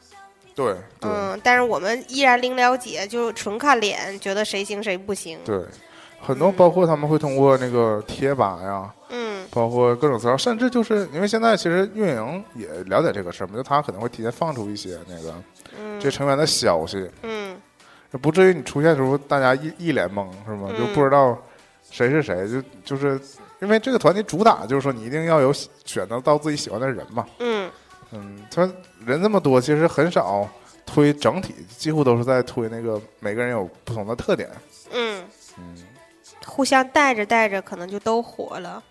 [0.54, 5.38] 对对嗯，但是我们依然零了解，就纯看脸，觉得谁行谁不行。
[5.44, 5.58] 对，
[6.22, 8.92] 很多包括他们会通过那个贴吧呀。
[9.10, 9.46] 嗯。
[9.52, 15.34] 包括各种资料，甚至就是因为现在其实运营也了解这个事儿嘛，就他可能会提前放出一些那个
[15.76, 15.98] 嗯。
[16.00, 17.56] 这成员的消息，嗯。
[18.20, 20.68] 不至于你出现的时候大家一一脸懵是吗？
[20.70, 20.78] 嗯。
[20.78, 21.36] 就不知道
[21.90, 23.20] 谁是谁，就就是
[23.60, 25.52] 因为这个团体主打就是说你一定要有
[25.84, 27.68] 选择到自己喜欢的人嘛，嗯。
[28.12, 28.62] 嗯，他
[29.04, 30.48] 人这么多，其实很少
[30.84, 34.48] 推整体，几乎都是在推那个每个人有不同的特点，
[34.92, 35.24] 嗯，
[35.58, 35.76] 嗯。
[36.46, 38.82] 互相带着带着，可能就都火了。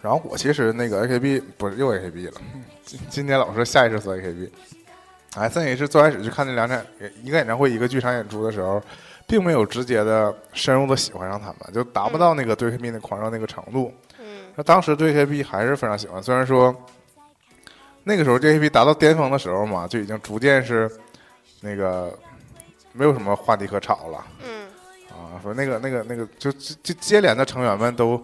[0.00, 2.40] 然后我其实那个 AKB 不是又 AKB 了，
[2.84, 4.50] 今今天老说下一次说 AKB。
[5.34, 6.78] S N H 最开始去看那两场
[7.22, 8.82] 一个演唱会一个剧场演出的时候，
[9.26, 13.90] 并没有直接的深入的喜欢上他们，就达不到那个对 AKB 那狂热那个程度。
[14.20, 16.74] 嗯那当时对 AKB 还是非常喜欢，虽然说
[18.04, 20.90] 那个时候 AKB 达到巅峰的时候嘛，就已经逐渐是
[21.62, 22.12] 那个
[22.92, 24.61] 没有什么话题可吵了嗯，
[25.32, 28.20] 啊，说那个那个那个就就就接连的成员们都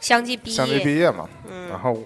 [0.00, 0.78] 相继毕相继业。
[0.80, 1.96] 毕业嘛，嗯然后，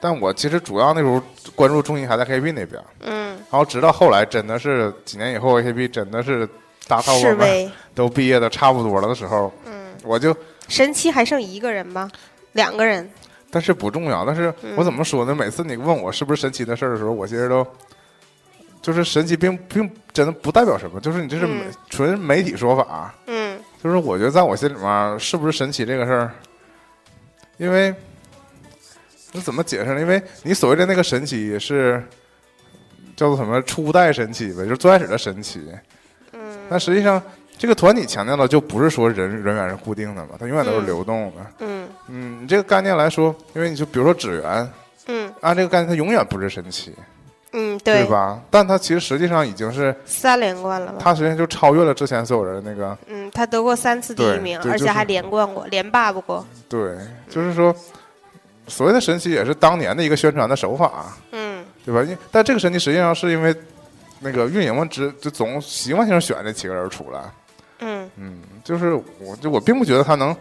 [0.00, 1.20] 但我其实主要那时候
[1.54, 6.48] 关注重心还在 AKB 那边，嗯，然后直到后来真的是几年以后，AKB 真的是
[6.86, 7.72] 大套我们。
[7.94, 10.34] 都毕业的差不多了的时候，嗯，我就
[10.68, 12.10] 神七还剩一个人吧？
[12.52, 13.08] 两个人。
[13.50, 15.34] 但是不重要，但是嗯我怎么说呢？
[15.34, 17.66] 每次你问我是不是神奇的事儿的时候，我其实都
[18.80, 23.41] 就是神奇并并真的不代表什么，就是你这是媒嗯纯媒体说法，嗯
[23.82, 26.30] 就是我觉得在我心里面是不是神奇这个事儿，
[27.56, 27.92] 因为
[29.32, 30.00] 那怎么解释呢？
[30.00, 32.02] 因为你所谓的那个神奇是
[33.16, 35.66] 叫做什么初代神奇呗，就是最开始的神奇。
[36.32, 36.40] 嗯
[36.70, 37.20] 但实际上，
[37.58, 41.46] 这个团体强调的就不是说人人员是固定的嘛，它永远都是嗯流动的。
[41.58, 44.72] 嗯嗯，你这个概念来说，因为你就比如说指源，
[45.08, 46.94] 嗯按这个概念，它永远不是神奇，
[47.52, 48.40] 嗯，对，对吧？
[48.50, 50.98] 但他其实实际上已经是，三连冠了吧？
[50.98, 56.44] 他实际上就超越了之前所有人的那个嗯，他得过三次第一名，就是而且还连冠过，连霸过。
[56.68, 56.96] 对，
[57.28, 57.74] 就是说，
[58.68, 62.02] 所谓的神奇也是当年的一个宣传的手法，嗯对吧？
[62.02, 63.54] 因但这个神奇实际上是因为
[64.20, 67.20] 那个运营们只就总习惯性选这几个人出来，
[67.80, 70.34] 嗯嗯，就是我就我并不觉得他能，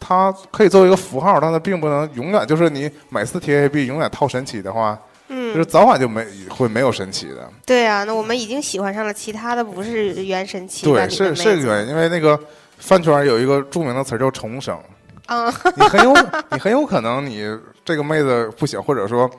[0.00, 7.48] 他可以作为一个符号，但他并不能永远就是你每次 TAB 永远套神奇的话，就是嗯，早晚就没会没有神奇的。
[7.64, 12.38] 对啊，那我们已经喜欢上了其他的不是原神奇的妹子是是这个原因，因为那个
[12.78, 14.78] 饭圈有一个著名的词儿叫重生。
[15.26, 16.14] 啊，你很有
[16.50, 17.48] 你很有可能你
[17.82, 19.30] 这个妹子不行，或者说，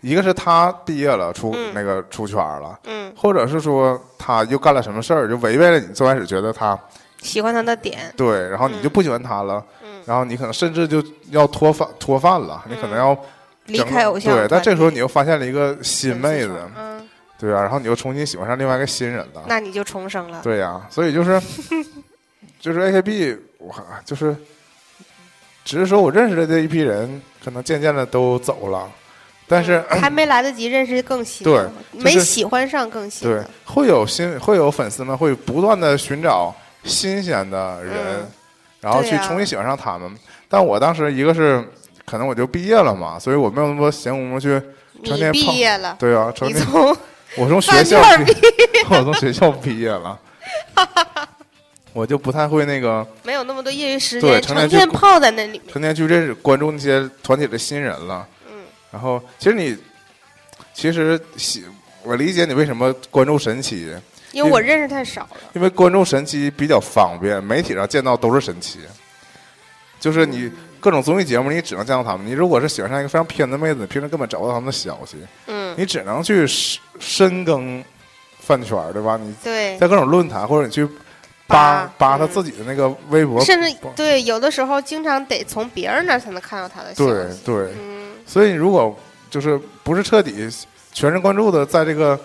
[0.00, 6.78] 一个是她毕业了出、嗯那个出圈了，嗯，或者是说她又干了什么事儿，就违背了你最开始觉得她
[7.20, 8.10] 喜欢他的点。
[8.16, 13.14] 对，然后你就不喜欢她了，嗯，然后你可能甚至就要脱饭脱饭了，你可能要
[13.66, 14.36] 离开偶像。
[14.36, 17.06] 对，但这时候你又发现了一个新妹子，嗯，
[17.38, 20.40] 对啊，然后你又重新喜欢上另外一个新人了，那你就重生了。
[20.42, 21.40] 对呀、所以就是
[22.60, 23.74] 就是 AKB，我
[24.04, 24.34] 就是
[25.64, 28.90] 只是说我认识的这一批人，可能渐渐的都走了，
[29.46, 33.50] 但是、嗯还没来得及认识更新对的，就是没喜欢上更新对的。
[33.64, 38.26] 会有新会有粉丝们会不断的寻找新鲜的人，嗯
[38.80, 40.08] 然后去重新喜欢上他们。
[40.48, 41.64] 但我当时一个是
[42.06, 44.62] 可能我就毕业了嘛，所以我没有那么多闲工夫去。
[45.04, 46.66] 成你天碰毕业了，对啊，成天
[47.36, 48.32] 我从学校饭毕，
[48.88, 50.18] 我从学校毕业了，
[51.92, 53.06] 我就不太会那个。
[53.22, 55.62] 没有那么多业余时间，成成天泡在那里面。
[55.70, 58.26] 成天去认识关注那些团体的新人了。
[58.50, 58.56] 嗯
[58.90, 59.76] 然后其实你
[60.72, 61.66] 其实喜
[62.02, 63.94] 我理解你为什么关注神奇，
[64.32, 65.36] 因为我认识太少了。
[65.52, 68.78] 因为关注神奇比较方便，媒体上见到都是神奇。
[70.00, 70.50] 就是你
[70.86, 72.24] 各种综艺节目，你只能见到他们。
[72.24, 75.16] 你如果是喜欢上一个非常偏的妹子，你平时根本找不到他们的消息，
[75.48, 77.84] 嗯，你只能去深深耕
[78.38, 79.18] 饭圈，对吧？
[79.20, 80.86] 你对，在各种论坛或者你去
[81.48, 87.40] 扒扒扒他嗯自己的那个微博，甚至对，有的时候经常得从别人那儿才能看到他的消对息。
[87.44, 88.96] 对，嗯，所以如果
[89.28, 90.48] 就是不是彻底
[90.92, 92.16] 全神贯注的在这个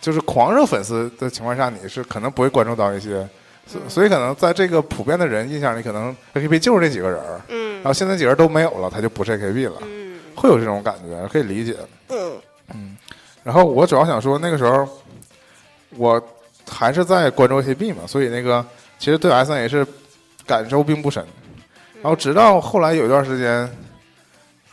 [0.00, 3.28] 就是狂热粉丝的情况下，你是可能不会关注到一些，
[3.66, 7.74] 所嗯所以可能在这个普遍的人印象里，可能 AKB 就是这几个人儿，嗯。
[7.76, 10.20] 然后现在几个人都没有了，他就不是 AKB 了，嗯。
[10.34, 11.76] 会有这种感觉，可以理解。
[12.08, 12.40] 嗯。
[12.74, 12.96] 嗯。
[13.42, 14.88] 然后我主要想说，那个时候
[15.96, 16.20] 我
[16.70, 18.64] 还是在关注 AKB 嘛，所以那个
[18.98, 19.86] 其实对 S.N.H
[20.46, 21.24] 感受并不深。
[22.02, 23.70] 然后直到后来有一段时间，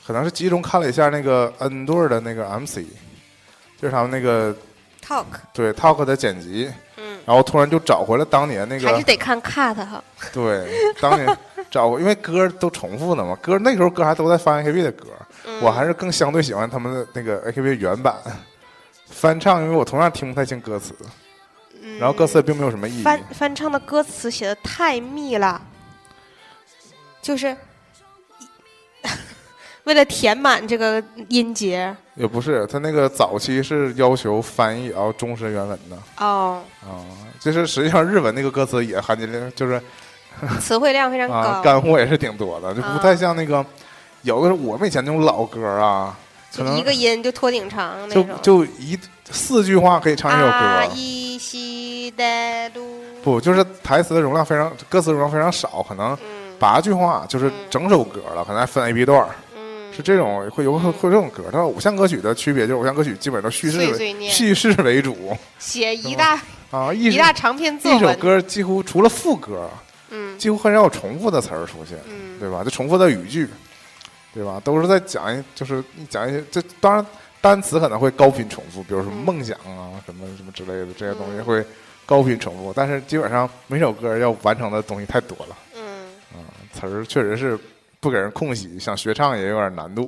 [0.05, 2.77] 可能是集中看了一下那个 N 队儿的那个 MC，
[3.79, 4.55] 就是他们那个
[5.05, 10.03] ，talk，对 Talk 的剪辑，嗯，然后突然就找回了当年那个还是得看 cut 哈。
[10.33, 10.67] 对
[10.99, 11.37] 当年
[11.69, 15.05] 找回，因为歌都重复的嘛，歌那时候歌还都在翻 AKB 的歌，
[15.45, 18.15] 嗯我还是更相对喜欢他们的那个 AKB 原版
[19.05, 20.95] 翻唱，因为我同样听不太清歌词，
[21.99, 23.01] 然后歌词也并没有什么意义。
[23.01, 25.61] 嗯翻翻唱的歌词写的太密了，
[27.21, 27.55] 就是
[29.89, 31.93] 为了填满这个音节。
[32.13, 35.97] 也不是，他那个早期是要求翻译然后忠实原文的。
[36.23, 37.01] 哦，啊，
[37.39, 39.81] 就是实际上日文那个歌词也含金量就是
[40.61, 41.61] 词汇量非常啊高。
[41.63, 42.99] 干货也是挺多的，就不啊。
[43.01, 43.65] 太像那个
[44.21, 46.15] 有的我们以前那种老歌啊，
[46.55, 48.37] 可能一个音就拖挺长那就种。
[48.43, 48.99] 就一
[49.31, 52.23] 四句话可以唱一首歌，啊依稀的
[52.75, 56.49] 路，不就是台词的容量非常，歌词容量非常少，可能嗯。
[56.59, 59.25] 八句话就是整首歌了，可能还分 A B 段
[59.99, 61.43] 是这种会有会会这种歌。
[61.51, 63.79] 它偶像歌曲的区别就是偶像歌曲基本都叙事
[64.29, 66.39] 叙事为主写一大
[66.71, 68.13] 啊，一一大长篇作一首。
[68.15, 69.69] 歌几乎除了副歌，
[70.09, 72.63] 嗯几乎很少有重复的词儿出现，嗯，对吧？
[72.63, 73.47] 就重复的语句，
[74.33, 74.61] 对吧？
[74.63, 77.05] 都是在讲一，就是你讲一些，这当然
[77.41, 81.65] 单词可能会高频重复，比如说嗯梦想啊，什么什么之类的这些东西嗯会
[82.05, 86.39] 高频重复，但是基本上每首歌要完成的东西太多了，嗯啊，
[86.73, 87.59] 词儿确实是
[87.99, 90.07] 不给人空隙，想学唱也有点难度。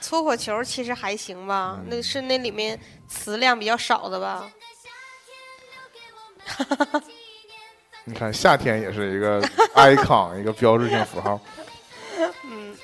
[0.00, 4.50] 搓火球其实还行吧，嗯那是那里面词量比较少的吧。
[8.04, 9.40] 你看夏天也是一个
[9.74, 11.38] icon，一个标志性符号。
[12.44, 12.74] 嗯，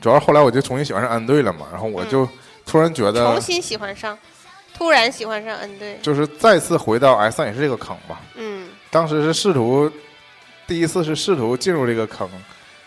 [0.00, 2.28] 主要后来我就重新喜欢上 N 队了嘛，然后我就
[2.66, 4.16] 突然觉得重，新喜欢上，
[4.74, 5.98] 突然喜欢上 N 队。
[6.02, 8.20] 就是再次回到 S 三也是这个坑吧。
[8.34, 9.90] 嗯当时是试图，
[10.66, 12.28] 第一次是试图进入这个坑，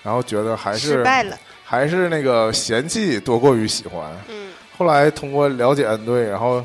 [0.03, 1.35] 然后觉得还是失败了。
[1.63, 4.11] 还是那个嫌弃多过于喜欢。
[4.29, 6.63] 嗯后来通过了解 N 队，然后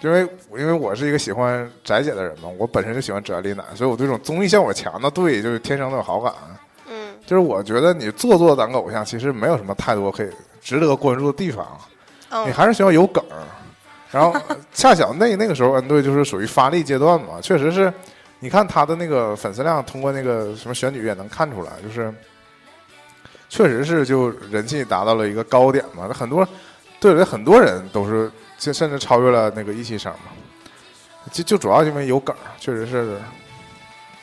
[0.00, 0.20] 因为
[0.56, 6.32] 因为我是一个喜欢宅姐的人嘛，我本身就喜欢宅丽娜，所以我对这种综艺效果强的队就是天生都有好感。
[6.90, 10.30] 嗯就是我觉得你做作当个偶像，其实没有什么太多可以
[10.62, 11.66] 值得关注的地方，
[12.46, 13.44] 你嗯还是需要有梗儿。
[14.10, 14.34] 然后
[14.72, 17.92] 恰巧那那个时候 N 队就是属于发力阶段嘛，确实是，
[18.40, 22.12] 你看他的那个粉丝量，通过那个什么选举也能看出来，就是
[23.50, 26.06] 确实是就人气达到了一个高点嘛。
[26.08, 26.48] 那很多
[26.98, 30.30] 队里的很多人都是，就甚至超越了那个一期生嘛。
[31.30, 33.18] 就就主要因为有梗儿，确实是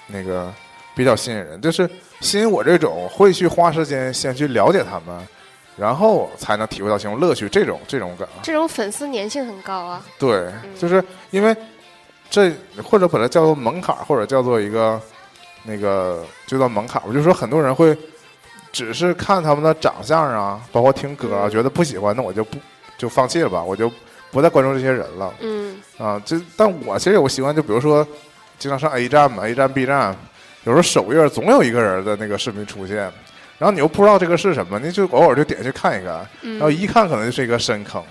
[0.08, 0.52] 那个
[0.96, 1.88] 比较吸引人，就是
[2.22, 5.28] 吸引我这种会去花时间先去了解他们，
[5.76, 8.28] 然后才能体会到其中乐趣这种这种梗。
[8.42, 10.04] 这种粉丝粘性很高啊。
[10.18, 11.56] 对，就是因为
[12.30, 12.52] 这
[12.84, 15.00] 或者把它叫做门槛，或者叫做一个
[15.64, 17.02] 那个就叫门槛。
[17.06, 17.96] 我就说很多人会
[18.72, 22.58] 只是看他们的长相啊，包括听歌觉得不喜欢，那我就不
[22.98, 23.92] 就放弃了吧，我就
[24.32, 26.22] 不再关注这些人了嗯啊。
[26.26, 28.06] 这但我其实有个习惯，就比如说
[28.60, 30.16] 经常上 A 站嘛，A 站、B 站，
[30.64, 33.12] 有时候首页总有一个人的那个视频出现。
[33.60, 38.04] 然后你又不知道这个是什么，你就偶尔就点进去看一看，然后嗯，一看可能就是一个深坑，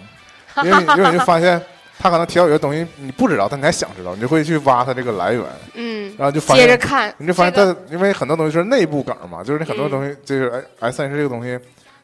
[0.64, 1.62] 因为因为你就发现
[1.98, 5.44] 他可能提到有些东西你不知道，但你还想知道，你就会去挖它这个来源，
[5.74, 10.48] 嗯，然后就发现，接着看，你就发现这个它因为很多东西是内部梗嘛，就是你很多东西就是
[10.80, 11.58] 哎 S N 这个东西，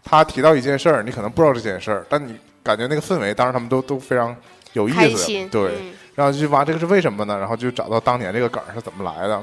[0.05, 4.35] 他提到一件事儿，你可能不知道这件事儿，但你感觉那个氛围，当时他们都都非常
[4.73, 7.39] 有意思对，嗯然后就去挖这个是为什么呢？
[7.39, 9.43] 然后就找到当年这个梗是怎么来的，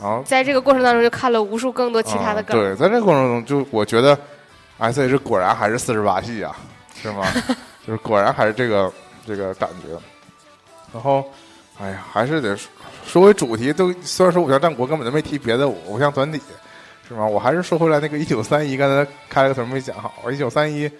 [0.00, 2.56] 然后在这个过程当中就看了无数更多其他的梗。
[2.56, 4.18] 啊对，在这个过程中，就我觉得
[4.78, 6.56] S H 果然还是四十八系啊，
[6.94, 7.22] 是吗？
[7.86, 8.90] 就是果然还是这个
[9.36, 9.98] 这个感觉。
[10.92, 11.24] 然后，
[11.78, 12.68] 哎呀，还是得说
[13.06, 16.40] 说回主题，都虽然说偶像战国根本就没提别的偶像团体，
[17.06, 17.24] 是吗？
[17.26, 20.30] 我还是说回来那个一九三一，刚才开了个头没讲好。
[20.30, 20.90] 一九三一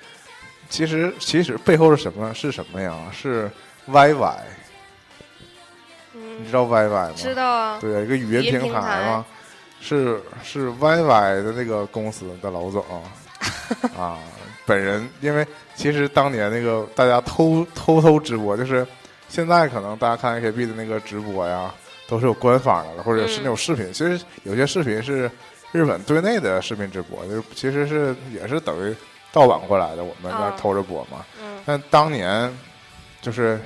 [0.69, 2.33] 其实其实背后是什么？
[2.35, 2.95] 是什么呀？
[3.13, 3.51] 是
[3.89, 4.35] YY，
[6.13, 7.13] 你嗯知道 YY 吗？
[7.17, 9.27] 知道啊，对，一个语音平台平台嘛。
[9.83, 12.85] 是是 YY 的那个公司的老总
[13.99, 14.19] 啊，
[14.71, 15.45] 本人因为
[15.75, 18.87] 其实当年那个大家偷偷偷直播，就是
[19.29, 21.75] 现在可能大家看 AKB 的那个直播呀，
[22.07, 23.93] 都是有官方的了，或者是那种视频。
[23.93, 25.29] 其实有些视频是
[25.73, 28.95] 日本对内的视频直播，就是其实是也是等于
[29.33, 31.25] 盗版过来的，我们在啊偷着播嘛。
[31.43, 32.57] 嗯但当年
[33.21, 33.61] 就是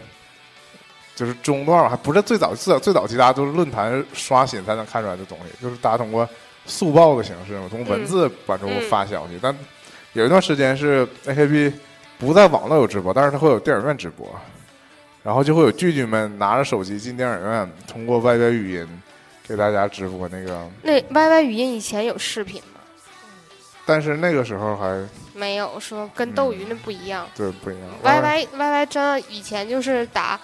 [1.14, 6.26] 就是中段还不是最早最早最早期，大家都是论坛刷新才能看出来的东西，就是大家通过
[6.64, 9.38] 速报的形式，从文字版中发消息。
[9.42, 9.54] 但
[10.14, 11.72] 有一段时间是 AKB
[12.18, 14.26] 不在网络有直播，但是它会有电影院直播，
[15.22, 19.02] 然后就会有剧剧们拿着手机进电影院，通过 YY 语音
[19.46, 20.66] 给大家直播那个。
[20.82, 22.80] 那 YY 语音以前有视频吗？
[23.84, 27.28] 但是那个时候还没有，说跟斗鱼那不一样。
[27.36, 27.90] 对不一样。
[28.02, 30.40] YY YY 真的以前就是打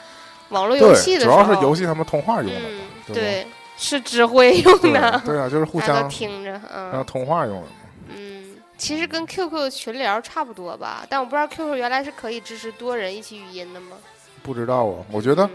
[0.48, 2.60] 网络游戏的时候，要是游戏他们通话用的，
[3.08, 3.46] 嗯，对，
[3.78, 7.68] 是指挥用的，对啊，就是互相听着，然后通话用的。
[8.08, 8.39] 嗯，
[8.80, 13.98] 其实跟 QQ 群聊差不多吧，但我不知道 QQ 原来是可以支持多人一起语音的吗？
[14.42, 15.50] 不知道啊，我觉得嗯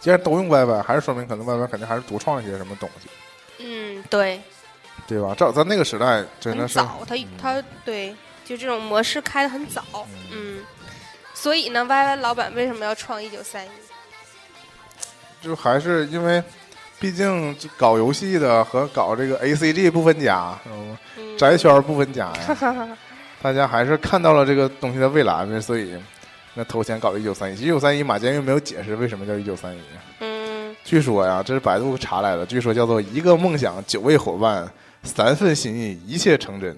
[0.00, 3.08] 既然都用 YY，还是说明可能 YY 肯定还是独创一些什么东西，
[3.58, 4.42] 嗯，对，
[5.06, 5.32] 对吧？
[5.34, 8.14] 照在那个时代真的是，很早，它嗯它对，
[8.44, 9.82] 就这种模式开的很早，
[10.32, 10.62] 嗯，
[11.34, 13.68] 所以呢，YY 老板为什么要创一九三一？
[15.40, 16.42] 就还是因为，
[17.00, 20.58] 毕竟这搞游戏的和搞这个 ACG 不分家，
[21.36, 22.96] 宅圈不分家呀，
[23.42, 25.94] 大家还是看到了这个东西的未来呗，所以
[26.54, 27.60] 那投钱搞了一九三一。
[27.60, 29.80] 一九三一马监狱没有解释为什么叫一九三一。
[30.20, 34.70] 嗯据说呀，这是百度查来的，据说叫做一个梦想，九位伙伴，
[35.02, 36.76] 三份心意，一切成真。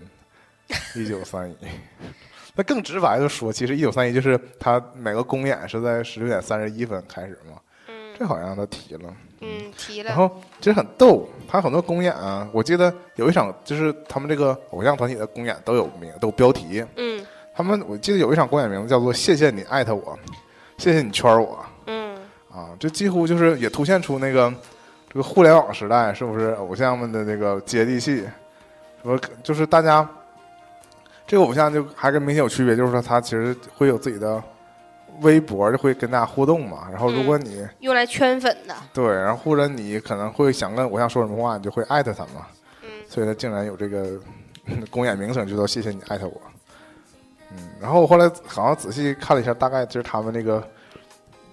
[0.97, 1.57] 一九三一，
[2.55, 7.66] 那更直白的说，其实一九三一就是他每个公演是在十六点三十一分开始嘛，嗯
[8.19, 9.15] 这好像他提了。
[9.41, 20.19] 嗯，提了，然后其实很逗，他很多公演啊，我记得有一场就是他们这个偶像团体的公演都有名都有标题，嗯他们我记得有一场公演名字叫做“谢谢你艾特我，
[20.79, 21.59] 谢谢你圈我”。
[21.87, 22.17] 嗯
[22.51, 24.53] 啊，这几乎就是也凸显出那个
[25.09, 28.25] 这个互联网时代是不是偶像们的那个接地气？
[29.03, 30.07] 说就是大家
[31.27, 34.43] 这个偶像就还跟明星有区别，就是说他其实会有自己的
[35.21, 36.89] 微博，就会跟大家互动嘛。
[36.91, 42.47] 然后如果你、用来圈粉的，对，然后或者你可能会想跟偶像说什么话，你就会艾特他嘛。
[42.83, 44.19] 嗯所以他竟然有这个
[44.91, 46.41] 公演名称，就说谢谢你艾特我。
[47.53, 50.63] 嗯，然后我后来好像仔细看了一下，大概就是他们那个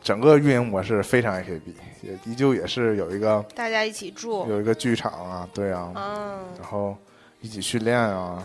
[0.01, 1.61] 整个运营模式非常 AKB，
[2.01, 6.97] 也依旧也是有一个大家一起住，有一个剧场啊，对啊，嗯，然后
[7.39, 8.43] 一起训练啊，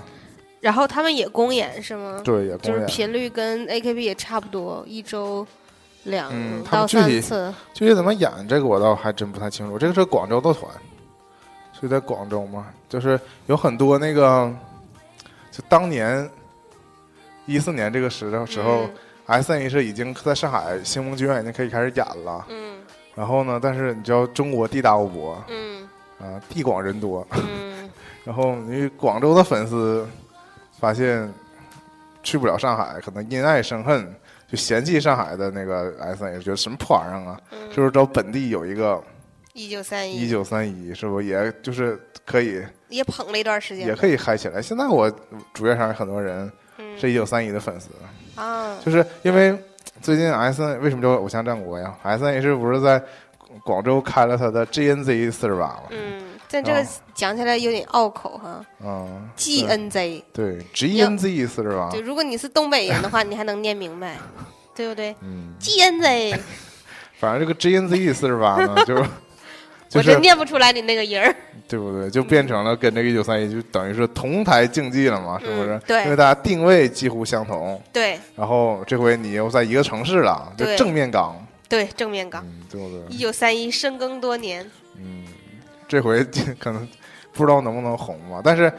[0.61, 2.20] 然后他们也公演是吗？
[2.24, 2.86] 对，也就是公演。
[2.86, 5.46] 频率跟 AKB 也差不多，一周
[6.04, 6.32] 两
[6.64, 7.54] 到具体三次。
[7.74, 9.78] 具体怎么演这个我倒还真不太清楚。
[9.78, 10.70] 这个是广州的团，
[11.80, 12.66] 是在广州嘛？
[12.88, 14.52] 就是有很多那个，
[15.50, 16.28] 就当年
[17.46, 18.82] 一四年这个时时候。
[18.82, 22.78] 嗯，SNH 已经在上海星梦剧院已经可以开始演了，嗯
[23.14, 25.86] 然后呢，但是你知道中国地大物博嗯
[26.18, 27.90] 啊，地广人多，嗯
[28.24, 30.09] 然后你广州的粉丝
[30.80, 31.32] 发现
[32.22, 34.14] 去不了上海，可能因爱生恨，
[34.50, 39.02] 就嫌弃上海的那个 S N，觉得什么破玩意儿啊，嗯，就是找本地有一个
[39.52, 40.22] 一九三一。
[40.22, 44.62] 一九三一，是不也就是可以也捧了一段时间，也可以嗨起来。
[44.62, 45.10] 现在我
[45.52, 46.98] 主页上有很多人嗯。
[46.98, 47.88] 是一九三一的粉丝，
[48.34, 49.56] 啊，就是因为
[50.00, 53.02] 最近 S N 为什么叫偶像战国呀？S N H 不是在
[53.64, 55.82] 广州开了他的 G N Z 四十八吗？
[55.90, 56.86] 嗯，但这个哦。
[57.14, 58.64] 讲起来有点拗口哈。
[58.84, 64.16] 嗯，G N Z，对 G N Z 四十八就，如果你是东北人的话，你还能念明白，
[64.74, 65.14] 对不对？
[65.22, 66.40] 嗯，？G N Z，
[67.18, 68.94] 反正这个 G N Z 四十八呢，就
[69.90, 71.34] 就我是真念不出来你那个音儿，
[71.66, 72.09] 对不对？
[72.11, 75.70] 就变成了跟这个一九三一就等于是同台竞技了嘛，是不是？
[75.70, 75.82] 嗯？
[75.86, 76.05] 对。
[76.05, 78.18] 因为大家定位几乎相同，对。
[78.36, 81.34] 然后这回你又在一个城市了，就正面刚，
[81.68, 83.01] 对，正面刚，嗯，对不对？
[83.09, 84.70] 一九三一深耕多年，嗯，
[85.89, 86.22] 这回
[86.61, 86.86] 可能
[87.32, 88.72] 不知道能不能红吧，但是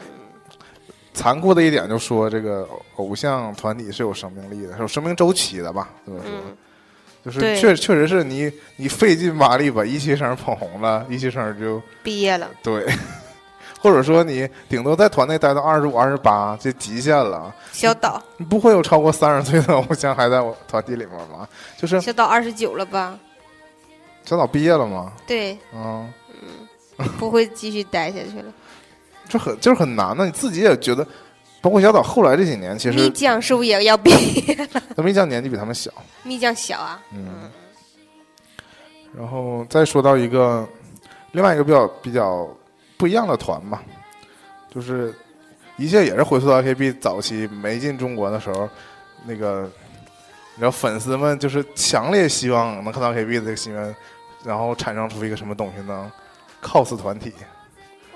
[1.12, 5.88] 残酷的一点就说这个偶像团体是有生命力的，是有生命周期的吧？
[6.06, 6.56] 这么说，嗯，
[7.24, 12.86] 就是确确实是你你费劲巴力把一期生捧红了，一期生就毕业了，对。
[13.82, 17.50] 或者说你顶多在团内待到二十五、二十八，这极限了。
[17.72, 21.48] 小岛，你不会有超过三十岁的偶像还在我团体里面吗？
[21.78, 23.18] 就是小岛二十九了吧？
[24.26, 25.10] 小岛毕业了吗？
[25.26, 26.12] 对，嗯，
[27.18, 28.52] 不会继续待下去了。
[29.28, 31.06] 这很就是很难的，你自己也觉得，
[31.60, 34.82] 包括小岛后来这几年，其实蜜酱是不是也要毕业了？
[34.96, 35.90] 他蜜酱年纪比他们小，
[36.24, 37.48] 蜜酱小啊，嗯，
[39.16, 40.68] 然后再说到一个
[41.32, 42.48] 另外一个比较比较
[42.96, 43.82] 不一样的团吧，
[44.74, 45.14] 就是
[45.76, 48.68] 一切也是回溯到 AKB 早期没进中国的时候，
[49.24, 49.70] 那个
[50.56, 53.94] 你知道粉丝们就是强烈希望能看到 AKB 的这个新闻，
[54.42, 56.10] 然后产生出一个什么东西呢
[56.62, 57.32] ？cos 团体，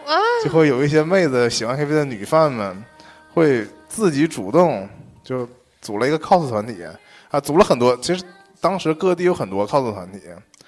[0.07, 0.15] 啊，
[0.45, 2.85] 就会有一些妹子喜欢 AKB 的女饭们
[3.33, 4.89] 会自己主动
[5.23, 5.49] 就
[5.81, 6.85] 组了一个 cos 团体
[7.31, 8.25] 啊，组了很多，其实
[8.61, 10.21] 当时各地有很多 cos 团体。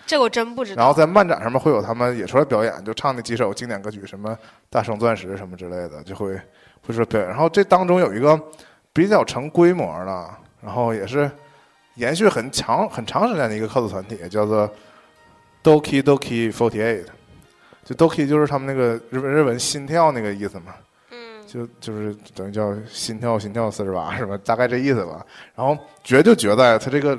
[0.07, 0.81] 这我真不知道。
[0.81, 4.31] 然后在漫展上面会有他们也出来表演，就唱那几首经典歌曲，什么
[4.71, 6.41] 《大圣钻石》什么之类的，就会
[6.87, 7.29] 会说表演。
[7.29, 8.41] 然后这当中有一个
[8.93, 10.31] 比较成规模的，
[10.63, 11.29] 然后也是
[11.97, 14.73] 延续很长很长时间的一个 cos 团体，叫做
[15.65, 17.07] Doki Doki Forty Eight。
[17.87, 20.75] 就 Doki 就是他们那个日本日文心跳那个意思嘛，
[21.13, 24.37] 嗯就就是等于叫心跳心跳四十八是吧？
[24.45, 25.25] 大概这意思吧。
[25.55, 27.17] 然后觉就觉得他这个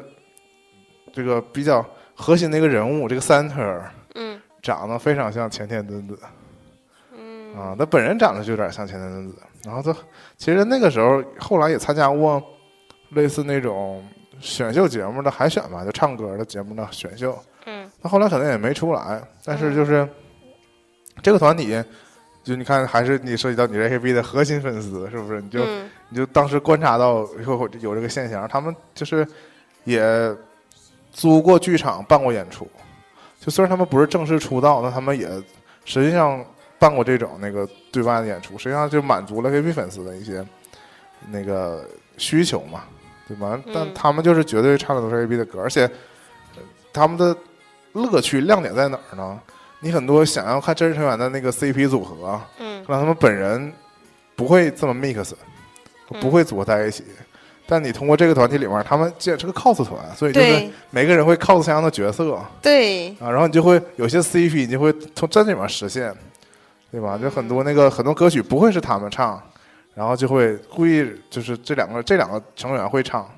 [1.13, 3.81] 这个比较核心的一个人物，这个 center
[4.15, 6.19] 嗯长得非常像前田敦子
[7.15, 9.35] 嗯啊，他本人长得就有点像前田敦子。
[9.63, 9.97] 然后他
[10.35, 12.43] 其实那个时候后来也参加过
[13.11, 14.05] 类似那种
[14.41, 17.37] 选秀节目的海选吧，就唱歌的节目的选秀。
[17.65, 20.07] 嗯他后来可能也没出来，但是就是
[21.21, 21.83] 这个团体，
[22.43, 25.41] 就你看还是你涉及到你 AKB 的核心粉丝，是不是？
[25.41, 29.27] 你就、嗯你就当时观察到有有这个现象，他们就是
[29.83, 30.01] 也
[31.11, 32.65] 租过剧场办过演出，
[33.41, 35.27] 就虽然他们不是正式出道，但他们也
[35.83, 36.41] 实际上
[36.79, 40.45] 办过这种那个对外的演出，实际上就满足了 AKB 粉丝的一些
[41.29, 41.83] 那个
[42.17, 42.83] 需求嘛，
[43.27, 43.59] 对吧？
[43.73, 45.83] 但嗯他们就是绝对唱的都是 AKB 的歌，而且
[46.55, 46.61] 呃
[46.93, 47.35] 他们的
[47.91, 49.41] 乐趣亮点在哪儿呢？
[49.79, 52.83] 你很多想要看真实成员的那个 CP 组合，嗯。
[52.85, 53.71] 可能他们本人
[54.35, 55.33] 不会这么 mix，
[56.11, 56.19] 嗯。
[56.19, 57.03] 不会组合在一起。
[57.69, 62.33] 但你通过这个团体里面，他们这是个 cos 团，所以就是每个人会 cos 相应的角色。
[62.33, 66.15] 啊，对，然后你就会有些 CP，你就会从这里面实现，
[66.89, 67.17] 对吧？
[67.17, 69.41] 就很多那个很多歌曲不会是他们唱，
[69.93, 73.29] 然后就会故意就是这两个这两个成员会唱，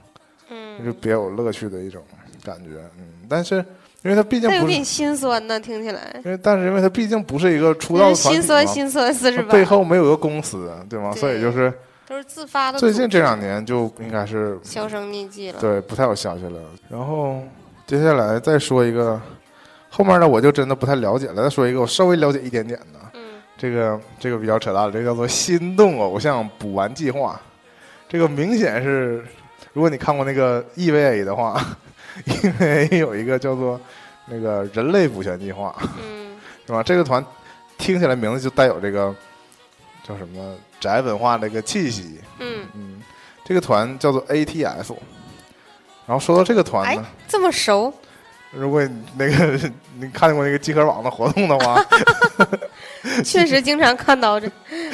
[0.51, 0.85] 嗯。
[0.85, 2.03] 就别有乐趣的一种
[2.43, 2.79] 感觉。
[2.99, 3.65] 嗯，但是
[4.01, 6.15] 因为他毕竟有点心酸呢，听起来。
[6.23, 11.11] 因为但是因为他毕竟不是一个出道的团体心酸，心酸四十它八，背后没有一个公司，对吗？
[11.13, 11.73] 对所以就是
[12.07, 12.79] 都是自发的。
[12.79, 15.59] 最近这两年就应该是销声匿迹了。
[15.59, 16.59] 对不太有消息了。
[16.89, 17.41] 然后
[17.85, 19.19] 接下来再说一个，
[19.89, 21.43] 后面呢我就真的不太了解了。
[21.43, 27.39] 再说一个我稍微了解一点点的，嗯这个这个比较扯淡了，这个叫做心动偶像补完计划。
[28.07, 29.23] 这个明显是，
[29.73, 31.61] 如果你看过那个 EVA 的话
[32.25, 33.79] ，EVA 有一个叫做
[34.25, 36.83] 那个人类补全计划， 嗯是吧？
[36.83, 37.23] 这个团
[37.77, 39.13] 听起来名字就带有这个
[40.03, 42.19] 叫什么宅文化的一个气息。
[42.39, 43.01] 嗯，嗯，
[43.43, 44.95] 这个团叫做 ATF。
[46.05, 47.93] 然后说到这个团呢，这么熟，
[48.51, 49.59] 如果你那个
[49.99, 51.83] 你看见过那个集合网的活动的话
[53.23, 54.47] 确实经常看到这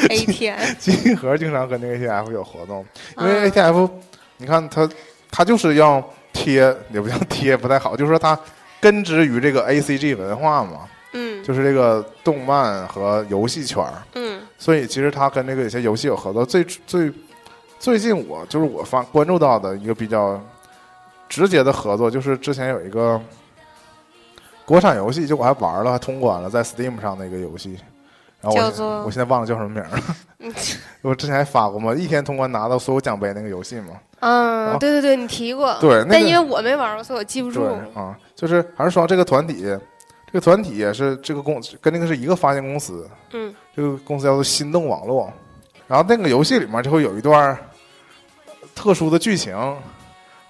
[0.10, 0.76] ATF。
[0.76, 2.86] 集合经常跟那个 ATF 有活动，
[3.18, 3.90] 因为嗯 ATF，
[4.38, 4.90] 你看它
[5.32, 6.04] 它就是要
[6.36, 8.38] 贴，也不叫贴不太好，就是说它
[8.82, 10.82] 根植于这个 ACG 文化嘛，
[11.14, 16.46] 嗯就是这个动漫和游戏圈儿，嗯所以其实它跟这个有些游戏有合作。
[16.46, 17.12] 最最
[17.80, 20.40] 最近我就是我发关注到的一个比较
[21.30, 23.20] 直接的合作，就是之前有一个
[24.66, 27.80] 国产游戏，就我还玩了，还通关了，在 Steam 上的一个游戏。
[28.42, 30.04] 然后我叫做我现在忘了叫什么名儿了。
[31.06, 33.91] 嗯我之前还发过嘛，一天通关拿到所有奖杯那个游戏嘛。
[34.22, 35.78] 嗯，对对对，你提过。
[35.80, 38.01] 对，那个但因为我没玩过，所以我记不住对。
[38.01, 39.62] 啊，就是还是说这个团体，
[40.26, 45.32] 这个团体也是这个公跟那个是一个发行公司，嗯这个公司叫做心动网络。
[45.88, 47.56] 然后那个游戏里面就会有一段
[48.74, 49.56] 特殊的剧情，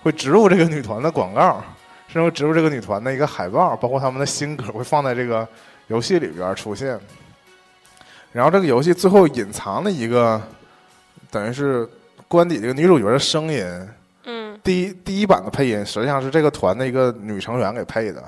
[0.01, 1.61] 会植入这个女团的广告，
[2.07, 5.45] 甚至会植入这个女团的一个海报，包括他们的新歌会放在这个
[5.87, 6.97] 游戏里边出现。
[8.35, 10.41] 然后这个游戏最后隐藏的一个，
[11.31, 11.87] 等于是
[12.27, 13.65] 官底这个女主角的声音，
[14.25, 14.59] 嗯。
[14.61, 18.21] 第一第一版的配音实际上是这个团的一个女成员给配的，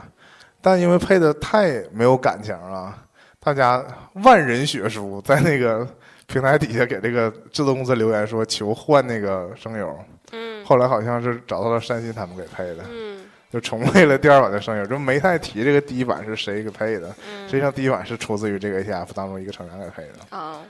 [0.62, 2.96] 但因为配的太没有感情了，
[3.42, 3.84] 大家
[4.24, 5.86] 万人血书在那个
[6.26, 10.00] 平台底下给这个制作公司留言说求换那个声优，
[10.32, 10.64] 嗯。
[10.64, 13.17] 后来好像是找到了山新他们给配的，嗯
[13.52, 17.10] 就重配了第二版的声优，就没太提这个第一版是谁给配的，
[17.46, 20.38] 实际嗯上第一版是出自于这个 ATF 当中一个成员给配的。
[20.38, 20.62] 啊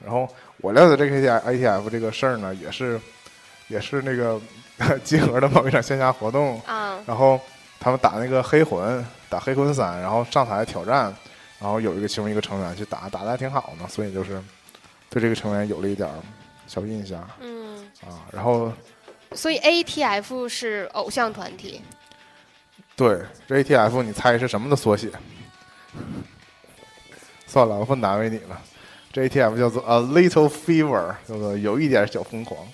[0.00, 0.28] 然后
[0.58, 3.00] 我了解这个 ATF 这个事儿呢，也是
[3.66, 4.40] 也是那个
[5.02, 7.38] 集合的某一场线下活动，啊然后
[7.80, 11.12] 他们打那个黑魂，打黑魂三，然后上台挑战，
[11.58, 14.40] 然后有一个其中一个成员去打，打的还挺好呢，所以就是
[15.10, 16.14] 对这个成员有了一点儿
[16.68, 18.22] 小印象嗯，啊。
[18.32, 18.72] 然后
[19.32, 21.82] 所以 ATF 是偶像团体。
[22.96, 25.10] 对这 ATF，你猜是什么的缩写？
[27.46, 28.60] 算了，我不难为你了。
[29.12, 32.66] 这 ATF 叫做 A Little Fever，叫做有一点小疯狂。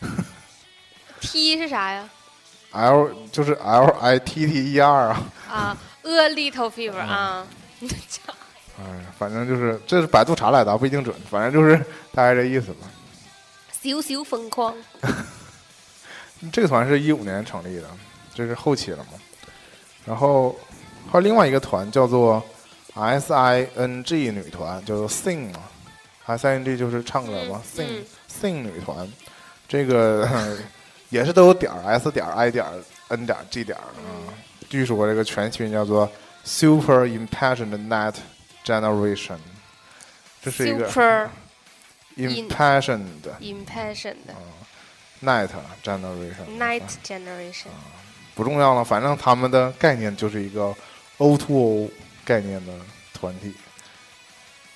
[1.20, 2.08] T 是啥呀
[2.72, 7.46] ？L 就是 L I T T E R 啊，啊，a little fever 嗯啊，
[8.80, 8.84] 哎，
[9.18, 11.76] 反正就是这是百度查来的，不一定准，反正就是
[12.12, 12.88] 大概这意思吧。
[13.82, 14.74] 小小疯狂。
[16.52, 17.88] 这个团是一五年成立的，
[18.34, 19.12] 这是后期了嘛。
[20.04, 20.58] 然后
[21.10, 22.42] 还有另外一个团叫做
[22.94, 25.60] S I N G 女团，叫做 Sing 嘛
[26.26, 29.12] ，S I N G 就是唱歌嘛、嗯 s i n 嗯 g Sing 女团，
[29.68, 30.28] 这个
[31.10, 32.72] 也是都有点儿 S 点儿 I 点儿
[33.08, 34.32] N 点儿 G 点儿啊。
[34.68, 36.10] 据说这个全群叫做
[36.44, 38.14] Super Impassioned Night
[38.64, 39.38] Generation，
[40.40, 41.28] 这是一个 super
[42.16, 43.06] Impassioned
[43.40, 44.16] impassioned
[45.22, 45.48] Night
[45.82, 46.58] Generation。
[46.58, 47.68] night generation。
[48.34, 50.74] 不重要了，反正他们的概念就是一个
[51.18, 51.90] O to O
[52.24, 52.72] 概念的
[53.12, 53.52] 团体，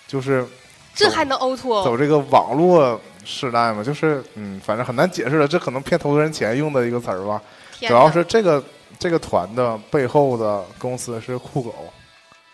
[0.07, 0.47] 就是
[0.95, 7.41] 这还能 O to 走这个网络时代嘛，就是嗯，反正很难解释了，这可能骗投资人钱用的一个词儿吧。
[7.81, 8.63] 主要是这个
[8.99, 11.75] 这个团的背后的公司是酷狗，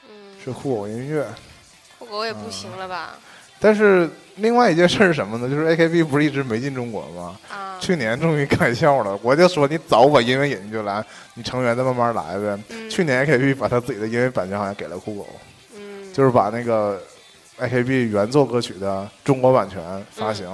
[0.08, 1.26] 嗯，是酷狗音乐。
[1.98, 3.18] 酷狗也不行了吧？
[3.60, 5.46] 但是另外一件事是什么呢？
[5.50, 7.38] 就是 AKB 不是一直没进中国吗？
[7.52, 11.04] 啊，去年终于开窍了，我就说你早把音乐引进就来，
[11.34, 12.62] 你成员再慢慢来呗。
[12.70, 12.88] 嗯。
[12.90, 15.26] 去年 AKB 把他自己的音乐版权好像给了酷狗，
[15.76, 17.00] 嗯，就是把那个
[17.60, 19.80] AKB 原作歌曲的中国版权
[20.10, 20.48] 发行、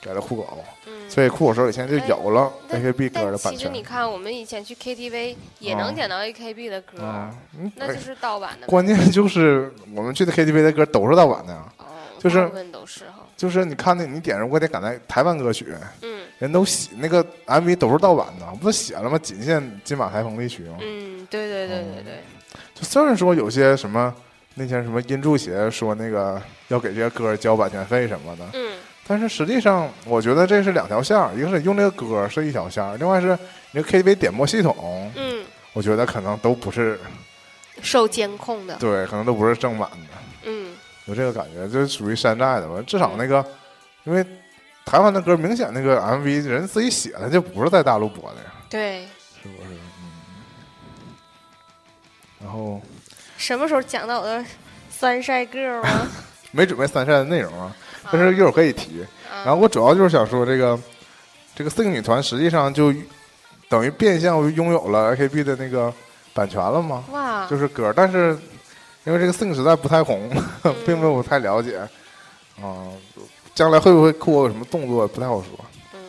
[0.00, 3.56] 给了酷狗，嗯，所以酷狗手里现在就有了 AKB 歌的版权。
[3.56, 3.82] 其实你。
[3.82, 8.66] 看，我们以前去 KTV 也能啊点到 AKB 的歌，啊，嗯那就是盗版的。
[8.66, 11.81] 关键就是我们去的 KTV 的歌都是盗版的呀，哦，
[12.22, 12.50] 就是。
[13.36, 19.18] 就是你看那你点上我得赶在台湾歌曲，嗯人都写那个 MV 都是盗版的，不都写了吗？
[19.18, 20.76] 仅限金马台风地区吗？
[20.80, 22.14] 嗯，对对对对对，
[22.74, 24.14] 就虽然说有些什么
[24.54, 28.72] 那些什么音著协说那个要给这些歌交版权费什么的，嗯
[29.08, 33.36] 但是实际上我觉得这是两条线儿，一个是用这个歌是一条线儿，另外是
[33.72, 36.98] 你个 KTV 点播系统，嗯，我觉得可能都不是
[37.80, 38.76] 受监控的。
[38.76, 40.11] 对，可能都不是正版的，嗯
[41.06, 42.82] 有这个感觉，这属于山寨的吧？
[42.86, 43.44] 至少那个，
[44.04, 44.24] 因为
[44.84, 49.06] 台湾的歌明显那个 MV 人自己写的，就不是在大陆播的呀，对，
[49.42, 49.70] 是不是？
[50.00, 50.10] 嗯。
[52.42, 52.80] 然后
[53.36, 54.44] 什么时候讲到我的
[54.90, 56.08] 三晒 girl 啊？
[56.50, 57.74] 没准备三晒的内容啊，
[58.10, 59.02] 但是一会儿可以提。
[59.02, 59.06] 啊
[59.44, 60.78] 然后我主要就是想说，这个
[61.54, 62.94] 这个 Sing 女团实际上就
[63.68, 65.92] 等于变相拥有了 AKB 的那个
[66.34, 68.38] 版权了嘛，哇，就是歌，但是
[69.04, 70.30] 因为这个 Sing 实在不太红，
[70.62, 70.74] 嗯。
[70.86, 71.78] 并没有太了解。
[72.60, 72.86] 啊、
[73.54, 75.50] 将来会不会酷我有什么动作不太好说。
[75.94, 76.00] 嗯。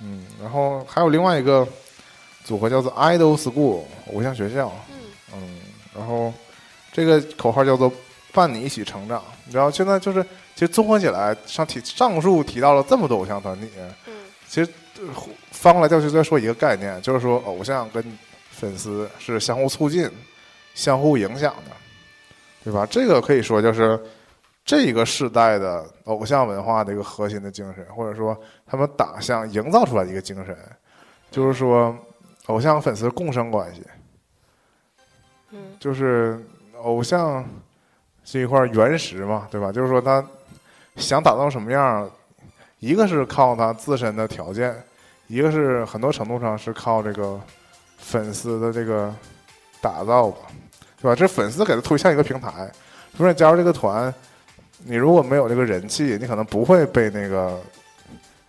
[0.00, 1.66] 嗯，然后还有另外一个
[2.44, 3.82] 组合叫做 Idol School
[4.12, 4.96] 偶像学校，嗯。
[5.34, 5.60] 嗯，
[5.96, 6.32] 然后
[6.92, 7.90] 这个口号叫做
[8.32, 9.22] 伴你一起成长。
[9.50, 10.22] 然后现在就是，
[10.54, 13.68] 其实综合起来，上提上述提到了这么多偶像团体，
[14.06, 14.14] 嗯。
[14.46, 14.70] 其实
[15.00, 15.08] 呃
[15.50, 18.18] 翻过来调去再说一个概念，就是说偶像跟
[18.50, 20.08] 粉丝是相互促进、
[20.74, 21.76] 相互影响的，
[22.64, 22.86] 对吧？
[22.90, 24.00] 这个可以说就是
[24.64, 28.36] 这个时代的偶像文化的一个核心的精神，或者说
[28.66, 30.56] 他们打向营造出来的一个精神，
[31.30, 31.94] 就是说
[32.46, 33.82] 偶像粉丝共生关系。
[35.50, 36.42] 嗯就是
[36.82, 37.44] 偶像
[38.24, 39.70] 是一块原石嘛，对吧？
[39.70, 40.24] 就是说他
[40.96, 42.10] 想打造什么样，
[42.80, 44.74] 一个是靠他自身的条件，
[45.26, 47.38] 一个是很多程度上是靠这个
[47.98, 49.14] 粉丝的这个
[49.80, 50.38] 打造吧，
[51.04, 51.14] 对吧？
[51.14, 52.50] 这粉丝给他推向一个平台，
[53.12, 54.12] 比如说你加入这个团，
[54.84, 57.60] 你如果没有这个人气，你可能不会被那个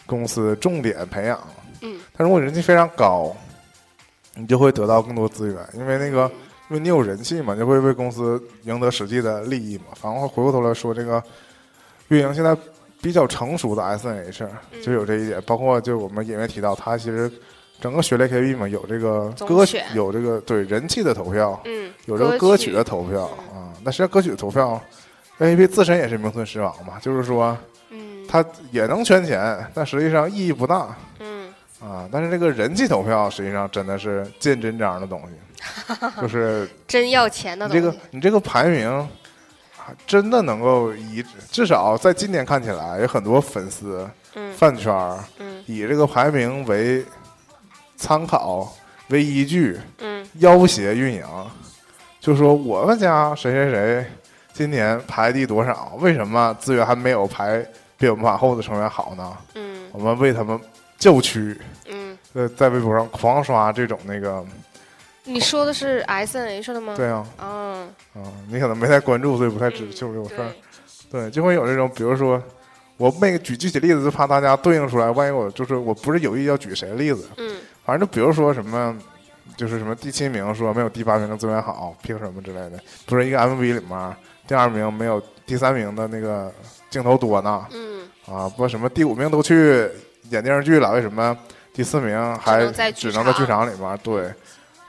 [0.05, 1.37] 公司重点培养。
[1.81, 3.35] 嗯但如果人气非常高，
[4.35, 6.31] 你就会得到更多资源，因为那个。
[6.67, 9.83] 因为你有人气嘛，你就会为公司赢得实际的利益嘛。
[9.93, 11.23] 反过回过头来说，这个
[12.07, 12.57] 运营现在
[12.99, 17.31] 比较成熟的 S N H 嗯就有这一点，包括就我们隐约提到，他其实
[17.79, 23.23] 整个学类 K B 嘛，有这个歌曲，有这个对人气的投票，嗯，有这个歌曲的投票
[23.53, 23.73] 啊。
[23.83, 24.81] 那实际上歌曲的投票
[25.37, 27.57] P 自身也是名存实亡嘛，就是说
[27.89, 30.95] 嗯它也能圈钱，但实际上意义不大。
[31.19, 37.97] 嗯啊，但是这个人气投票实际上真的是见真章的东西， 就是真要钱的你这东西。
[37.97, 39.07] 个你这个排名，啊
[40.07, 47.05] 真的能够以至少在今年看起来，有很多粉丝嗯饭圈儿嗯以这个排名为
[47.97, 48.71] 参考
[49.09, 51.25] 为依据嗯要挟运营，
[52.19, 54.05] 就说我们家谁谁谁
[54.53, 57.65] 今年排第多少，为什么资源还没有排
[57.97, 59.37] 比我们往后的成员好呢？
[59.55, 60.59] 嗯我们为他们
[60.97, 61.57] 叫屈。
[61.87, 64.43] 嗯，呃，在微博上狂刷这种那个，
[65.23, 66.93] 你说的是 S N H 的吗？
[66.97, 70.51] 对啊，嗯，啊，你可能没太关注，所以不太知嗯就是这种事儿
[71.09, 71.21] 对。
[71.21, 72.41] 对，就会有这种，比如说
[72.97, 77.55] 我没举具体例子，就怕大家对应出来，万一我就是我不是有意要举谁的例子，嗯
[77.85, 78.97] 反正就比如说什么，
[79.55, 84.15] 就是什么第七名说没有第八名的资源好，凭什么之类的，不是一个 MV 里面
[84.47, 86.51] 第二名没有第三名的那个
[86.89, 87.65] 镜头多呢？
[87.71, 89.87] 嗯，啊，不什么第五名都去
[90.31, 91.37] 演电视剧了，为什么
[91.73, 92.59] 第四名还
[92.91, 93.97] 只能在剧场里面？
[94.01, 94.33] 对，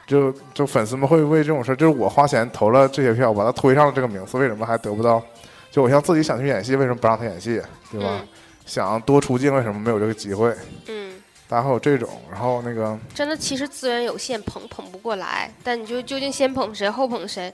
[0.06, 5.22] 就就粉丝们会为这种事儿，就是我花钱投了这些票，把他推上了这个名次，为什么还得不到？
[5.70, 7.60] 就我像自己想去演戏，为什么不让他演戏？
[7.92, 8.08] 对吧？
[8.22, 8.28] 嗯
[8.66, 10.52] 想多出镜，为什么没有这个机会？
[10.88, 11.05] 嗯，
[11.48, 15.52] 大家会有这种，然后那个真的，其实资源有限，捧捧不过来。
[15.62, 17.52] 但你就究竟先捧谁，后捧谁，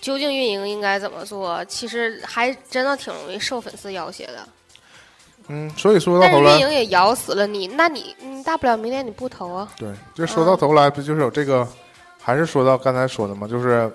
[0.00, 1.64] 究竟运营应该怎么做？
[1.66, 4.48] 其实还真的挺容易受粉丝要挟的。
[5.48, 9.72] 嗯，所以说到但是运，营也咬死了你，那你你大不了明年你不投啊。
[9.76, 11.66] 对，就说到头来，不就是有这个？
[12.22, 13.90] 还是说到刚才说的嘛，就是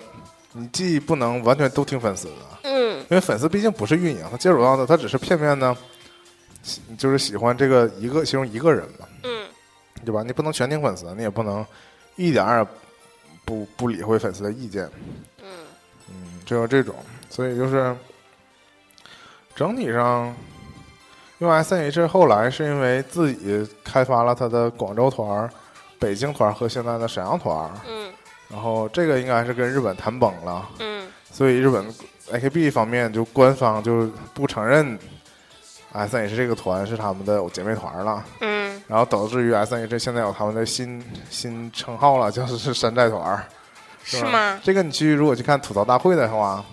[0.50, 2.32] 你既不能完全都听粉丝的，
[2.64, 5.74] 嗯因为粉丝毕竟不是运营，他接触到的他只是片面的，
[6.64, 9.05] 喜就是喜欢这个一个其中一个人嘛，嗯
[10.06, 10.22] 对吧？
[10.22, 11.66] 你不能全听粉丝，你也不能
[12.14, 12.68] 一点儿也
[13.44, 14.88] 不不理会粉丝的意见，
[15.42, 15.48] 嗯
[16.08, 16.94] 嗯，就有这种，
[17.28, 17.94] 所以就是
[19.54, 20.34] 整体上，
[21.38, 25.50] 因为 S N H 后来是因为自己开发了他的广州团儿、
[25.98, 28.12] 北京团儿和现在的沈阳团儿，嗯
[28.48, 30.68] 然后这个应该是跟日本谈崩了。
[30.78, 31.84] 嗯所以日本
[32.30, 34.98] AKB 方面就官方就不承认
[35.96, 43.42] S N H 这个团是他们的姐妹团了，嗯然后导致于 S N H 现在有他们的新新称号了，就是山寨团
[44.04, 44.60] 是吗？
[44.62, 46.64] 这个你去如果去看吐槽大会的话，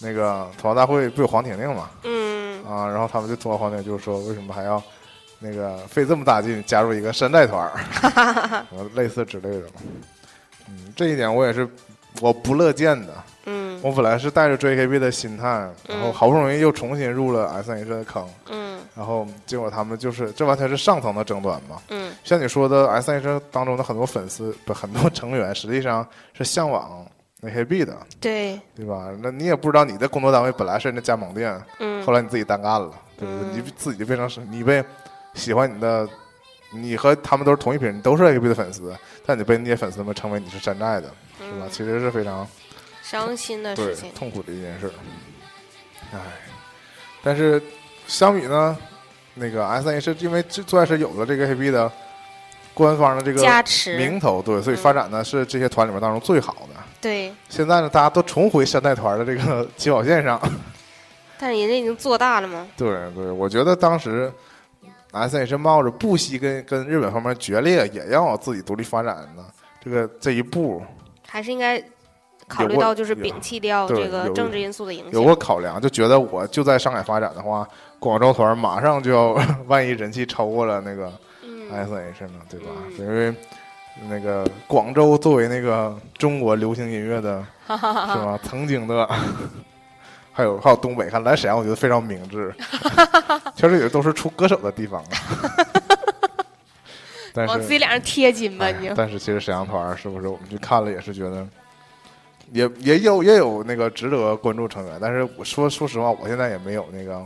[0.00, 1.90] 那个吐槽大会不有黄婷婷嘛？
[2.04, 4.82] 嗯啊，然后他们就吐槽黄婷，就是说为什么还要
[5.38, 9.66] 那个费这么大劲加入一个山寨团儿，什 么类似之类的。
[10.68, 11.68] 嗯，这一点我也是
[12.20, 13.14] 我不乐见的。
[13.48, 15.46] 嗯我本来是带着追 AKB 的心态，
[15.88, 21.80] 然后嗯好不容易又重新入了 S N H 的坑，嗯然后结果他们就是这完全是上层的争端嘛。
[21.88, 27.06] 嗯像你说的，S N H 当中的很多粉丝不很多成员实际上是向往
[27.42, 29.08] AKB 的，对，对吧？
[29.22, 33.44] 那你也不知道你的工作单位本来是人家加盟店，嗯后来你自己单干了，对不对？
[33.44, 34.84] 嗯你自己就变成是你被
[35.34, 36.08] 喜欢你的，
[36.72, 38.92] 你和他们都是同一批人，你都是 AKB 的粉丝，
[39.24, 41.66] 但你被那些粉丝们称为你是山寨的，是吧？
[41.66, 42.44] 嗯其实是非常
[43.10, 44.12] 伤心的事情。
[44.14, 44.90] 痛苦的一件事。
[46.12, 46.18] 哎，
[47.22, 47.62] 但是
[48.06, 48.76] 相比呢，
[49.34, 51.90] 那个 S N H 因为最最开始有了这个 AKB 的
[52.74, 56.80] 官方的这个加持，名头，对，所以嗯发展的是这些团里面当中最好的。
[57.00, 60.40] 对，现在呢，大家都重回山寨团的这个起跑线上。
[61.40, 62.66] 但是人家已经做大了吗。
[62.76, 64.32] 对对，我觉得当时
[65.12, 69.44] S N H 冒着不惜跟跟日本方面决裂，也要自己独立发展呢
[69.80, 70.82] 这个这一步，
[71.28, 71.82] 还是应该
[72.48, 75.22] 考虑到就是摒弃掉这个政治因素的影响有。
[75.22, 77.68] 过考量，就觉得我就在上海发展的话，
[77.98, 79.38] 广州团马上就要
[79.68, 81.12] 万一人气超过了那个
[81.44, 82.66] 嗯 S H 呢，对吧？
[82.98, 83.34] 嗯因为
[84.08, 88.38] 那个广州作为那个中国流行音乐的 是吧？
[88.42, 89.08] 曾经的，
[90.32, 92.54] 还有还有东北，看来沈阳我觉得非常明智，
[93.56, 95.02] 其实也都是出歌手的地方
[97.46, 98.94] 往自己，脸上贴金吧，哎你就。
[98.94, 101.46] 但是其实沈阳团是不是我们去看了也是觉得，
[102.52, 107.22] 也也有也有那个值得关注成员，但是我说说实话，我现在也没有那个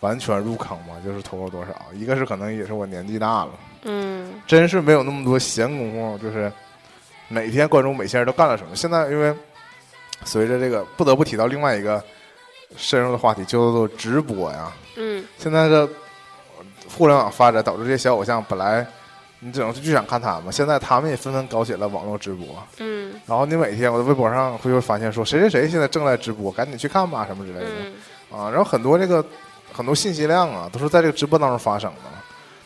[0.00, 3.50] 完全入坑嘛，就是投入多少，一个是可能也是我年纪大了。
[3.84, 6.50] 嗯真是没有那么多闲工夫，就是
[7.28, 8.76] 每天关注每些人都干了什么。
[8.76, 9.34] 现在因为
[10.24, 12.02] 随着这个，不得不提到另外一个
[12.76, 14.72] 深入的话题，叫做直播呀。
[14.96, 15.88] 嗯现在的
[16.88, 18.86] 互联网发展导致这些小偶像本来
[19.44, 22.46] 你只能去剧场看他们，现在他们也纷纷搞起了网络直播。
[22.78, 27.66] 嗯然后你每天我在微博上会会发现说谁谁谁现在正在直播，赶紧去看吧什么之类的。
[28.30, 29.24] 嗯啊，然后很多这个
[29.72, 32.10] 很多信息量啊，都是在这个直播当中发生的。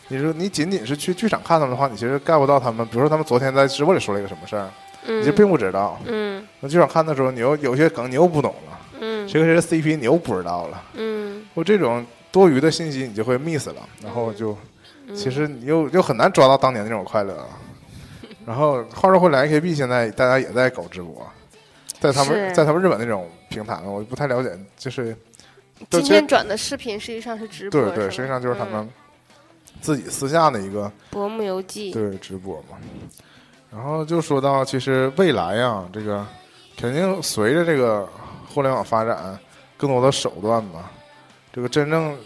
[0.09, 2.85] 你说你仅仅是去剧场看他们的话，你其实 get 不到他们。
[2.87, 4.69] 比如说他们昨天在直播里说了一个什么事儿，
[5.05, 5.99] 嗯，你就并不知道。
[6.05, 14.57] 嗯那剧场看的时候，你又有些梗你又不懂了，嗯谁和谁的 CP 你又不知道了，嗯，或这种多余的信息你就会 miss 了，然后就嗯
[15.15, 17.37] 其实你又又很难抓到当年那种快乐。
[18.45, 21.25] 然后话说回来，AKB 现在大家也在搞直播，
[21.99, 25.15] 在他们在他们日本那种平台，我不太了解，就是
[25.89, 28.89] 今天转的视频实际上是直播，对对，实际上就是他们嗯。
[29.79, 32.77] 自己私下的一个薄暮游记，对直播嘛。
[33.69, 36.25] 然后就说到，其实未来呀，这个
[36.75, 38.09] 肯定随着这个
[38.49, 39.37] 互联网发展，
[39.77, 40.89] 更多的手段嘛，
[41.53, 42.17] 这个真正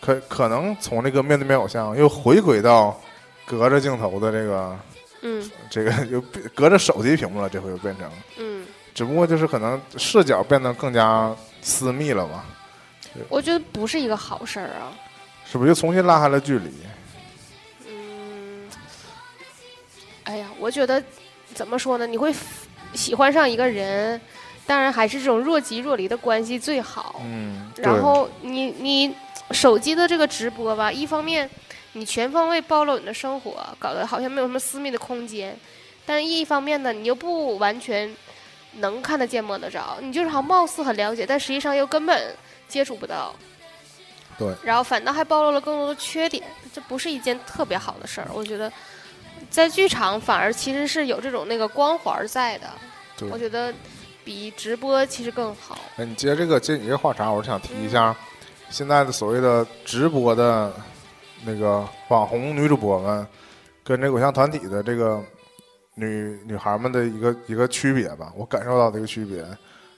[0.00, 2.98] 可可能从这个面对面偶像又回归到
[3.44, 4.78] 隔着镜头的这个
[5.22, 6.20] 嗯这个 又
[6.54, 12.44] 隔着手机屏幕了，这回又变成，嗯，只不过就是可能视角变得更加私密了吧。
[13.28, 14.92] 我觉得不是一个好事儿啊。
[15.44, 16.72] 是不是又重新拉开了距离？
[17.88, 18.68] 嗯，
[20.22, 21.02] 哎呀，我觉得
[21.52, 22.06] 怎么说呢？
[22.06, 22.32] 你会
[22.94, 24.20] 喜欢上一个人，
[24.64, 27.20] 当然还是这种若即若离的关系最好。
[27.24, 29.12] 嗯，然后你你
[29.52, 31.48] 手机的这个直播吧，一方面
[31.92, 35.52] 你全方位暴露你的生活，搞得好像没有什么私密的空间；
[36.06, 38.14] 但是一方面呢，你又不完全
[38.74, 42.34] 能看得见摸得着，你就是好像貌似很了解，但实际上又根本
[42.68, 43.34] 接触不到。
[44.38, 46.42] 对，然后反倒还暴露了更多的缺点，
[46.72, 48.28] 这不是一件特别好的事儿。
[48.32, 48.72] 我觉得
[49.50, 52.68] 在剧场反而其实是有这种那个光环儿在的，
[53.30, 53.74] 我觉得
[54.24, 55.78] 比直播其实更好。
[55.96, 58.16] 哎，你接这个接你这话茬，我是想提一下，
[58.70, 60.72] 现在的所谓的直播的
[61.44, 63.26] 那个网红女主播们，
[63.82, 65.20] 跟这个偶像团体的这个
[65.96, 68.32] 女女孩们的一个一个区别吧。
[68.36, 69.44] 我感受到的一个区别，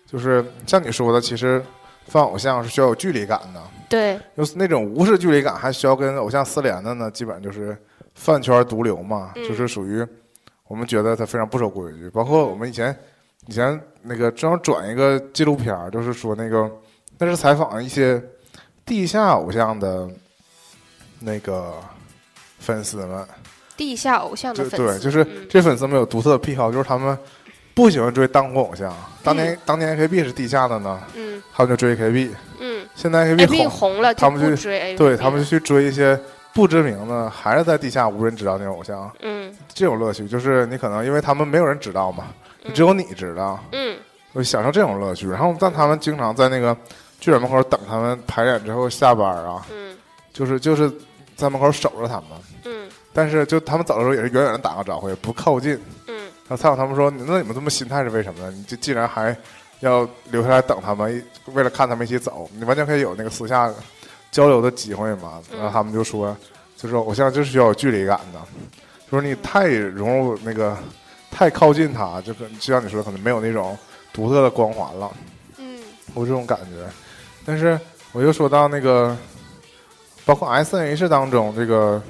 [0.06, 1.62] 就是像你说的，其实
[2.06, 7.76] 放偶像是需要有距离感的，对，就是那种无视距离感还需要跟偶像私连的呢，基本上就是
[8.14, 10.04] 饭圈毒瘤嘛，嗯就是属于
[10.66, 12.08] 我们觉得他非常不守规矩。
[12.08, 12.96] 包括我们以前
[13.46, 16.70] 以前那个正好转一个纪录片儿，就是说那个
[17.18, 18.22] 那是采访一些
[18.84, 20.08] 地下偶像的
[21.20, 21.74] 那个
[22.58, 23.26] 粉丝们，
[23.76, 25.46] 地下偶像的对粉丝，对，就是嗯。
[25.48, 27.16] 这粉丝们有独特的癖好，就是他们
[27.74, 28.94] 不喜欢追当红偶像。
[29.22, 31.42] 当年、当年 AKB 是地下的呢，嗯。
[31.54, 32.30] 他们就追 AKB，
[32.60, 32.86] 嗯。
[32.94, 36.18] 现在 AKB 红红了他们就追对他们就去追一些
[36.52, 39.52] 不知名的，还是在地下无人知道那种偶像，嗯。
[39.72, 42.26] 这种乐趣就是你可能因为他们没有人知道嘛，
[42.64, 42.74] 嗯。
[42.74, 43.96] 只有你知道，嗯。
[44.32, 45.28] 我享受这种乐趣。
[45.28, 46.76] 然后，但他们经常在那个
[47.22, 49.96] 剧院门口等他们排演之后下班啊，嗯
[50.32, 50.92] 就是就是
[51.36, 52.30] 在门口守着他们，
[52.64, 55.80] 嗯但是就他们走的时候也是远远的打个招呼，也不靠近。
[56.08, 56.16] 嗯
[56.48, 58.50] 然后采访他们说：“那你们这么心态是为什么呢？
[58.50, 59.34] 你就既然还
[59.80, 63.72] 要留下来等他们，为了看他们一起走，你完全可以有那个私下
[64.32, 66.36] 交流的机会嘛。”嗯然后他们就说
[66.76, 68.40] ：“就说偶像就是需要有距离感的，
[69.08, 70.76] 就是你太融入那个
[71.30, 73.78] 太靠近他，就跟就像你说的，可能没有那种
[74.12, 75.10] 独特的光环了。
[76.14, 76.86] 嗯我这种感觉。
[77.44, 77.78] 但是
[78.12, 79.16] 我又说到那个，
[80.24, 82.02] 包括 S N H 当中这个。”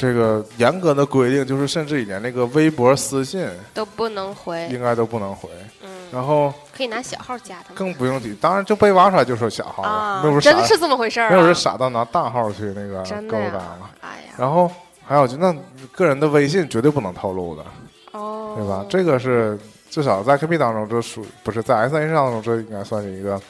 [0.00, 3.44] 这个严格的规定就是，甚至于连那个微博私信
[3.74, 5.48] 都不能回，应该都不能回，
[5.82, 13.90] 嗯，然后可以拿小号加他们更不用提，当然就被挖出来就说小号了，啊真是这么回事儿啊，没有人傻到拿大号去那个勾搭了。
[14.00, 14.70] 哎呀，然后
[15.04, 15.52] 还有就那
[15.90, 17.64] 个人的微信绝对不能透露的，
[18.12, 18.86] 哦，对吧？
[18.88, 19.58] 这个是
[19.90, 23.40] 至少在 KP 当中，这属不是在 S N 当中，这应该算是一个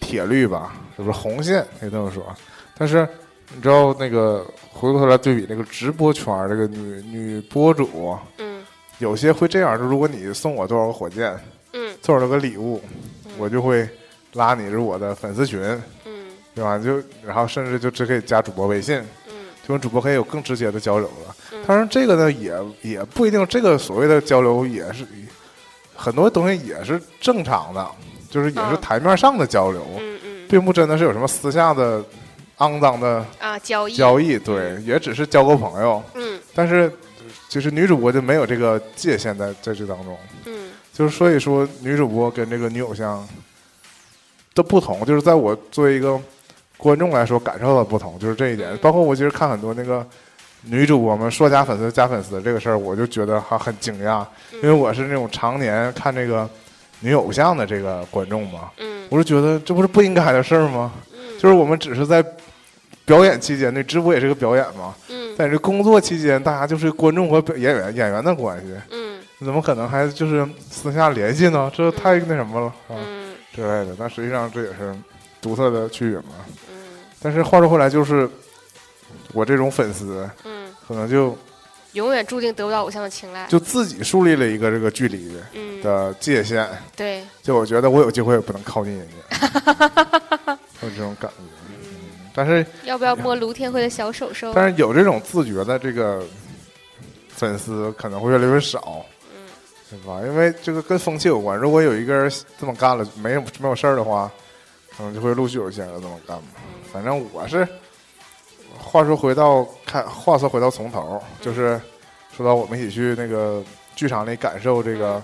[0.00, 1.66] 铁律吧，是不是红线？
[1.80, 2.24] 可以这么说。
[2.76, 3.06] 但是
[3.54, 8.62] 你知道那个回过头来对比那个直播圈这个女女播主，嗯
[8.98, 11.36] 有些会这样，就如果你送我多少个火箭，
[11.72, 12.80] 嗯多少个礼物，
[13.24, 13.88] 嗯我就会
[14.34, 15.60] 拉你入我的粉丝群，
[16.04, 16.78] 嗯对吧？
[16.78, 18.96] 就然后甚至就只可以加主播微信，
[19.28, 21.36] 嗯就跟主播可以有更直接的交流了。
[21.52, 22.52] 嗯当然，这个呢也
[22.82, 25.04] 也不一定，这个所谓的交流也是
[26.00, 27.84] 很多东西也是正常的，
[28.30, 28.80] 就是也是嗯。
[28.80, 30.48] 台面上的交流，嗯嗯。
[30.48, 32.00] 并不真的是有什么私下的
[32.58, 36.00] 肮脏的啊，交易，交易，对，也只是交个朋友。
[36.14, 36.38] 嗯。
[36.54, 36.90] 但是，
[37.48, 40.16] 就是女主播就没有这个界限在在这当中。
[40.44, 40.70] 嗯。
[40.92, 43.26] 就是所以说，女主播跟这个女偶像
[44.54, 46.16] 的不同，就是在我作为一个
[46.76, 48.70] 观众来说感受到的不同，就是这一点。
[48.70, 48.78] 嗯。
[48.78, 50.06] 包括我其实看很多那个
[50.62, 56.48] 女主播们说加粉丝加粉丝这个事儿，我就觉得还很惊讶，因为我是那种常年看这个
[57.00, 60.92] 女偶像的这个观众嘛，嗯我就觉得这不是不应该的事儿吗？
[61.12, 62.24] 嗯就是我们只是在
[63.04, 68.74] 表演期间，那直播也是个表演嘛，嗯在这工作期间，大家就是观众和演员演员的关系。
[68.90, 71.70] 嗯怎么可能还就是私下联系呢？
[71.72, 73.94] 这太那什么了啊嗯之类的。
[73.96, 74.92] 但实际上这也是
[75.40, 76.34] 独特的区别嘛。
[76.68, 76.74] 嗯
[77.22, 78.28] 但是话说回来，就是
[79.32, 81.36] 我这种粉丝嗯，可能就
[81.92, 91.44] 永远注定得不到偶像的青睐，就自己树立了一个这个距离嗯的界限，对，就我觉得我有机会也不能靠近人家， 有这种感觉。
[91.68, 94.52] 嗯，但是要不要摸卢天辉的小手手？
[94.54, 96.22] 但是有这种自觉的这个
[97.28, 99.04] 粉丝可能会越来越少。
[99.34, 99.38] 嗯
[99.90, 100.20] 对吧？
[100.26, 101.58] 因为这个跟风气有关。
[101.58, 104.30] 如果有一个人这么干了，没有没有事儿的话，
[104.94, 106.44] 可能就会陆续有些人这么干吧。
[106.92, 107.66] 反正我是，
[108.90, 111.78] 话说回到看，话说回到从头，就是
[112.34, 113.62] 说到我们一起去那个
[113.94, 115.22] 剧场里感受这个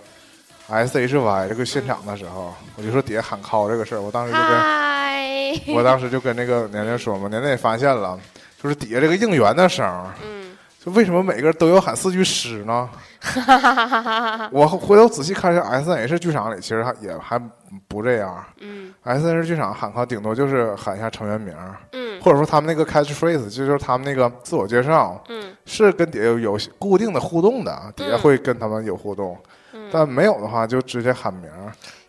[0.69, 8.21] S H Y 这个现场的时候，我就说底下喊 call 这个事儿，我当时就跟嗨，我当时就跟那个年年说嘛，年年也发现了，
[8.63, 9.87] 就是底下这个应援的声，
[10.23, 10.44] 嗯
[10.85, 12.89] 就为什么每个人都要喊四句诗呢？
[14.53, 17.41] 我回头仔细看一下 S N H 剧场里，其实还也还
[17.89, 18.45] 不这样。
[18.61, 21.55] 嗯 S N H 剧场喊卡顶多就是喊一下成员名，
[21.93, 29.39] 嗯或者说他们那个 catchphrase，就是他们那个自我介绍，嗯是跟底下有有固定的互动的，底下嗯会跟他们有互动。
[29.73, 31.51] 嗯，但没有的话，就直接喊名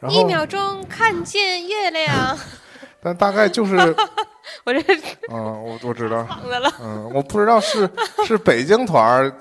[0.01, 2.38] 然后一，秒钟看见月亮，
[3.05, 3.75] 但大概就是，
[4.65, 4.81] 我这
[5.29, 7.87] 嗯，我我知道，了，嗯，我不知道是
[8.25, 9.31] 是北京团儿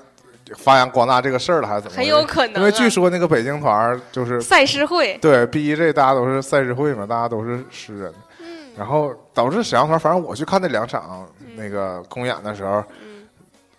[0.57, 2.07] 发扬光大这个事儿了，还是怎么回很？
[2.07, 2.59] 有可能、啊。
[2.59, 8.45] 因为据说那个北京团儿就是赛事会，对 B E J 大家都是赛事会嘛，大家都是诗人，嗯
[8.77, 13.25] 然后导致沈阳团，反正我去看那两场那个公演的时候，嗯，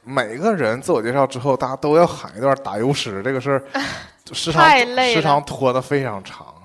[0.02, 3.62] 每个人自我介绍之后，大家都要喊一段打油诗，这个事儿
[4.32, 6.55] 时长太累了时长拖得非常长，嗯，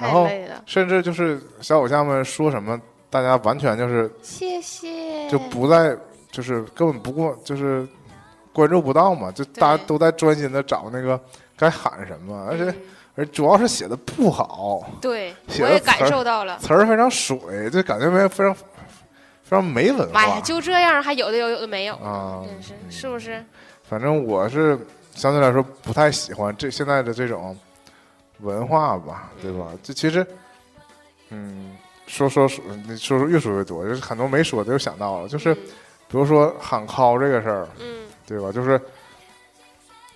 [0.00, 0.28] 然后
[0.66, 2.80] 甚至就是小偶像们说什么，
[3.10, 5.28] 大家完全就是谢谢。
[5.28, 5.96] 就不再，
[6.30, 7.86] 就是根本不过就是
[8.52, 11.20] 关注不到嘛，就大家都在专心的找那个
[11.56, 12.76] 该喊什么，而且嗯
[13.16, 16.56] 而主要是写的不好，对，写我也感的词儿受到了。
[16.58, 22.40] 词儿非常水，就感觉没非常非常没文化就这样，还有的有，有的没有，啊。
[22.46, 23.44] 真是嗯是不是？
[23.82, 24.78] 反正我是
[25.12, 27.54] 相对来说不太喜欢这现在的这种
[28.42, 29.66] 文化吧，对吧？
[29.82, 30.26] 这其实，
[31.30, 31.76] 嗯，
[32.06, 35.60] 说说说，你说说越说越多，就是很多没说的又想到了，就是比
[36.18, 38.52] 如说喊 call 这个事儿，嗯对吧？
[38.52, 38.80] 就是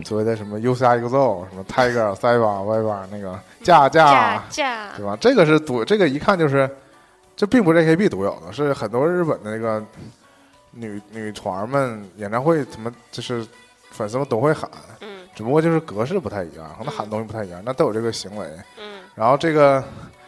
[0.05, 5.17] 所谓的什么 U C I X O 什么 Tiger、 塞巴、歪巴那个架架架，对吧？
[5.21, 6.69] 这个是独，这个一看就是，
[7.37, 9.85] 这并不是 A K B 独有的，是很多日本的那个
[10.73, 13.47] 女女团们演唱会，他们就是
[13.91, 14.69] 粉丝们都会喊，
[15.01, 18.47] 嗯只不过就是格式不太一样，可能喊东西不太一样，那都有这个行为。
[18.79, 19.83] 嗯，然后这个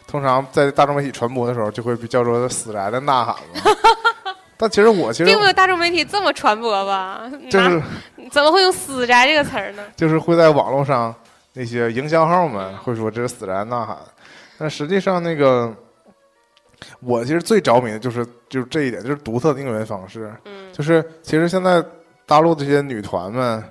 [0.06, 3.70] 通常在大众媒体传播的时候，就会被叫做死宅的呐喊嘛。
[4.58, 7.22] 但其实我其实并没有大众媒体这么传播吧？
[7.50, 7.82] 就是
[8.30, 9.82] 怎么会用“死宅”这个词儿呢？
[9.94, 11.14] 就是会在网络上
[11.52, 13.98] 那些营销号们会说这是死宅呐喊，
[14.56, 15.74] 但实际上那个
[17.00, 20.32] 我其实最着迷的就是就是这一点，就是独特的应援方式。
[20.46, 21.82] 嗯就是其实现在
[22.26, 23.64] 大陆这些女团们嗯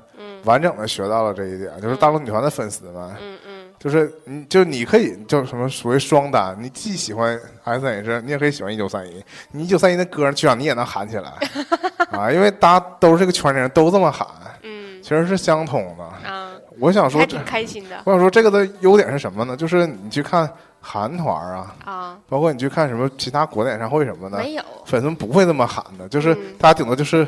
[0.45, 11.31] 完整的学到了这一点，就是大陆女团的粉丝们，嗯嗯就是你就你可以叫什么属于双单，你既喜欢 S H，你也可以喜欢一九三一，你一九三一的歌去场你也能喊起来
[12.09, 14.27] 啊，因为大家都是这个圈里人，都这么喊，
[14.63, 16.03] 嗯其实是相通的。
[16.27, 19.55] 啊，我想说这还挺开心的我想说这个的优点是什么呢？
[19.55, 20.49] 就是你去看
[20.81, 22.17] 韩团啊，啊。
[22.27, 27.27] 包括你去看什么其他国内演唱会什么的，没有，粉丝们不会这么喊的，就是嗯大家顶多就是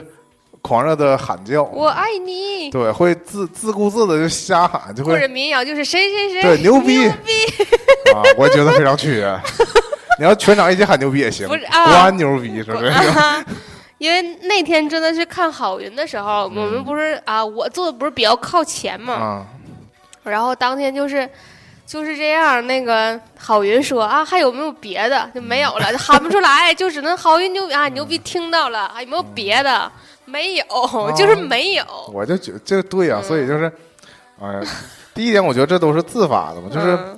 [0.68, 7.34] 狂热的喊叫，我爱你，对，会自自顾自的就瞎喊，就会或者民谣就是谁谁谁对牛逼牛逼，
[8.14, 9.34] 啊，我觉得非常缺。
[10.20, 12.88] 你要全场一起喊牛逼也行，不是啊国安牛逼是不是？
[12.88, 13.46] 啊
[14.00, 19.46] 因为那天真的是看郝云的时候，我嗯们不是啊，我坐的不是比较靠前嘛，啊，
[20.24, 21.28] 然后当天就是
[21.86, 25.28] 就是这样，那个郝云说啊，还有没有别的？
[25.34, 29.92] 就没有了，就喊不出来，就只能郝云牛逼啊，牛逼听到了，还有没有别的？
[30.28, 30.66] 没有，
[31.16, 31.84] 就是没有。
[32.14, 33.72] 我就觉得这对呀、嗯所以就是，
[34.40, 34.62] 哎呀，
[35.16, 37.18] 第一点，我觉得这都是自发的嘛，就是、嗯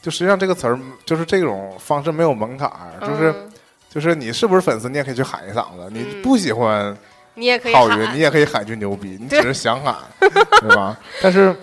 [0.00, 3.32] 就实际上这个词儿就是这种方式没有门槛儿，就是。
[3.32, 3.48] 嗯
[3.92, 5.86] 就是你是不是粉丝，你也可以去喊一嗓子。
[5.90, 6.96] 你嗯不喜欢
[7.34, 7.74] 你也可以
[8.14, 10.98] 你，也可以喊句牛逼，你只是想喊，对吧？
[11.20, 11.54] 但是，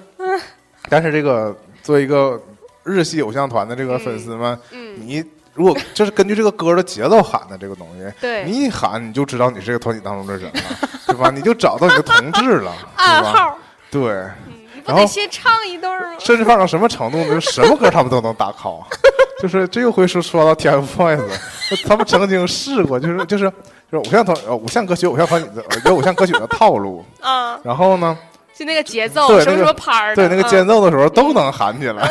[0.88, 2.40] 但是这个作为一个
[2.84, 5.26] 日系偶像团的这个粉丝们，嗯，你
[5.60, 10.62] 如果就是根据这个歌的节奏喊的这个东西，对，你一喊你就知道你是这个团体当中的人了，
[11.08, 11.30] 对吧？
[11.30, 12.74] 你就找到你的同志了，对吧？
[12.96, 13.58] 暗号，
[13.92, 14.02] 对，
[14.48, 16.16] 嗯你不然后先唱一段吗？
[16.18, 17.26] 甚至放到什么程度呢？
[17.26, 18.82] 就是什么歌他们都能打 call，
[19.44, 21.20] 就是这又会说说到 TFBOYS，
[21.86, 23.52] 他们曾经试过，就是就是
[23.92, 28.18] 就是偶像团呃偶像歌曲偶像团体的有偶像歌曲的套路，啊，然后呢，
[28.56, 30.50] 就那个节奏，什么什么拍儿的，对那个啊。
[30.50, 32.10] 间奏的时候都能喊起来，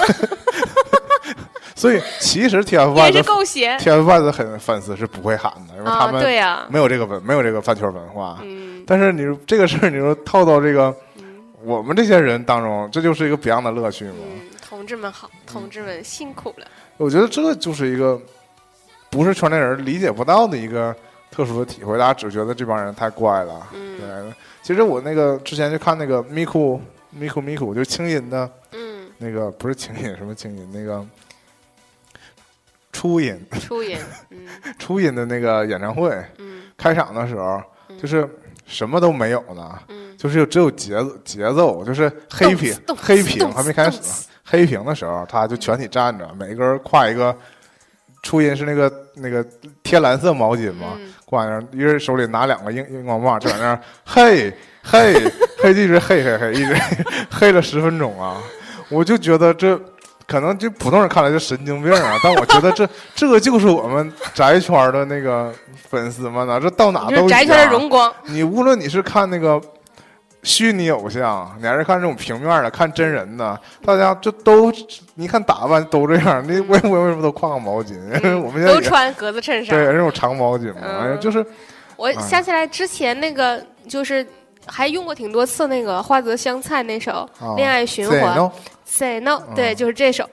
[1.79, 3.79] 所以其实 TFBOYS 是够闲。
[3.79, 8.41] TFBOYS 的粉粉丝是不会喊的，因为他啊，们对呀，没有这个文没有这个饭圈文化。
[8.43, 8.83] 嗯。
[8.85, 11.24] 但是你说这个事儿，你说套到这个嗯。
[11.62, 14.14] 我们这些人当中，这就是一个别样的乐趣嘛。
[14.22, 16.66] 嗯，同志们好，同志们辛苦了，
[16.97, 18.20] 我觉得这就是一个
[19.09, 20.95] 不是圈内人理解不到的一个
[21.31, 23.66] 特殊的体会，大家只觉得这帮人太怪了。
[23.72, 23.99] 嗯。
[23.99, 26.81] 对，其实我那个之前就看那个 Miku
[27.16, 31.05] Miku Miku，，就是轻音的嗯，那个不是轻音什么轻音那个
[32.99, 33.96] 初音初音，
[34.30, 34.38] 嗯。
[34.76, 36.62] 初音的那个演唱会嗯。
[36.76, 37.96] 开场的时候，嗯。
[37.96, 38.28] 就是
[38.66, 44.01] 什么都没有呢，嗯，就是只有节节奏，就是黑屏黑屏还没开始
[44.44, 47.34] 黑屏的时候，他就全体站着，每个人跨一个。
[48.20, 49.46] 初音是那个那个
[49.84, 51.14] 天蓝色毛巾嘛，嗯。
[51.24, 55.14] 挂那，一人手里拿两个荧荧光棒，就在那儿嘿嘿
[55.62, 56.74] 嘿，一直嘿嘿嘿，一直
[57.30, 58.42] 嘿了十分钟啊！
[58.90, 59.80] 我就觉得这
[60.29, 65.53] 可能就普通人看来就神经病啊， 但我觉得这这个就是我们宅圈的那个
[65.89, 68.12] 粉丝们呢，这到哪都宅圈的荣光。
[68.26, 69.59] 你无论你是看那个
[70.43, 74.70] 虚拟偶像，你还是看这种平面的，看真人的，大家就都
[75.14, 76.45] 你看打扮都这样。
[76.47, 77.95] 你 为为为什么都挎个毛巾？
[78.22, 79.93] 因为 我们现在嗯都穿格子衬对衫。
[79.93, 81.45] 这种长毛巾嘛，嗯哎呀，就是
[81.97, 84.24] 我想起来之前那个就是
[84.68, 88.38] 还用过挺多次那个花泽香菜那首啊《恋爱循环》
[88.84, 90.28] ，Say No，嗯对，就是这首。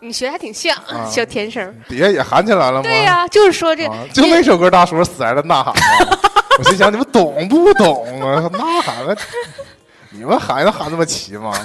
[0.00, 1.74] 你学的还挺像，啊小甜声。
[1.88, 2.82] 底下也喊起来了吗？
[2.82, 5.74] 对呀、就是说这啊，就那首歌大叔死在了呐喊
[6.08, 6.18] 嘛。
[6.58, 8.40] 我心想你们懂不懂啊？
[8.52, 9.16] 呐喊了，
[10.10, 11.52] 你们喊能喊那么齐吗？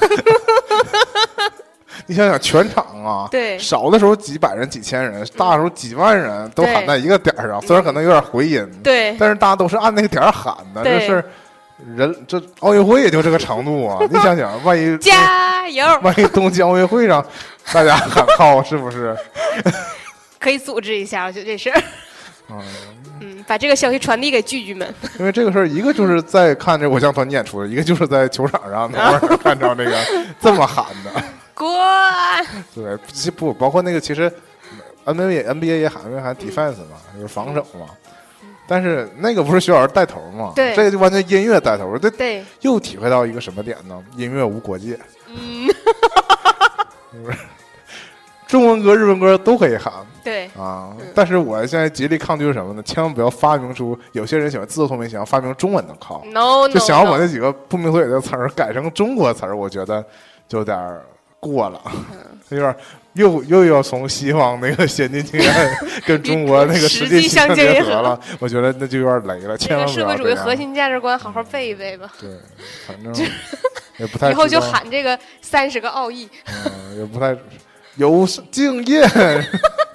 [2.07, 10.81] 你想想，全场啊，对少的时候几百人、几千人，大的时候几万人都喊在一个点儿上，虽然可能有点回音，对但是大家都是按那个点儿喊的。
[10.81, 11.25] 对这事儿
[11.95, 13.99] 人这奥运会也就这个程度啊！
[14.11, 17.25] 你想想，万一 加油， 万一东京奥运会上
[17.71, 19.15] 大家喊号，是不是？
[20.39, 21.81] 可以组织一下，我觉得这事儿，
[22.49, 22.61] 嗯，
[23.19, 24.93] 嗯，把这个消息传递给聚聚们。
[25.19, 29.97] 因为这个事儿，一个就是在看这偶像团演出，一个就是在球场上偶尔看着那个
[30.41, 31.23] 这么喊的。
[31.53, 31.67] 滚！
[32.73, 34.31] 对，其不包括那个，其实
[35.05, 37.87] NBA NBA 也喊，因为喊 defense 嘛，就是防守嘛。
[38.69, 40.53] 但是那个不是徐老师带头嘛？
[40.55, 40.75] 对。
[40.75, 43.99] 这个就完全音乐带头，这对，又体会到一个什么点呢？
[44.15, 44.97] 音乐无国界，
[45.27, 45.67] 嗯，
[48.47, 49.91] 中文歌、日文歌都可以喊。
[50.23, 51.07] 对，啊嗯。
[51.15, 52.83] 但是我现在极力抗拒什么呢？
[52.83, 60.05] 千万不要发明出有些人喜欢自作聪明，想要发明中文的靠，no no，就想要把那几个不明所以的词儿改成中国词儿，我觉得
[60.47, 61.03] 就有点儿
[61.39, 62.37] 过了，嗯。
[62.49, 62.75] 有点儿
[63.19, 70.29] 又又要从西方那个先进经验跟中国那个 实际相结合了，我觉得那就有点雷了，这千万不个社会主。
[70.29, 72.29] 义核心价值观好好背一背吧，对，
[72.87, 73.13] 反正
[73.97, 76.29] 也不太以后就喊这个三十个奥义。
[76.47, 77.37] 嗯，也不太
[77.97, 79.05] 有经验，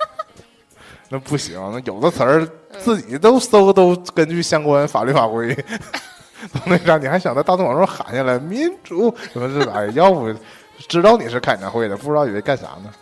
[1.09, 2.47] 那不行，那有的词儿
[2.79, 5.57] 自己都搜，都根据相关法律法规。
[6.53, 10.29] 都那啥，你还想在大众网上喊下来民主什么这哎，要不
[10.89, 12.93] 知道你是开演唱会的，不知道以为干啥呢？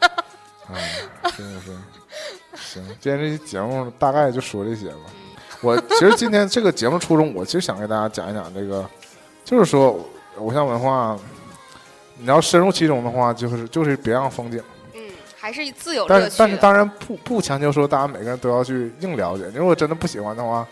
[0.72, 1.00] 哎，
[1.36, 1.70] 真的是。
[2.54, 4.96] 行，今天这期节目大概就说这些吧。
[5.60, 8.88] 我其实今天这个节目初衷，我其实想给大家讲一讲这个，
[9.44, 9.98] 就是说
[10.38, 11.18] 偶像文化，
[12.18, 14.62] 你要深入其中的话，就是就是别样风景。
[14.94, 15.00] 嗯，
[15.38, 16.30] 还是自有但。
[16.36, 20.66] 但是当然不不强求说大家每个人都要去硬了解，如果真的不喜欢的话，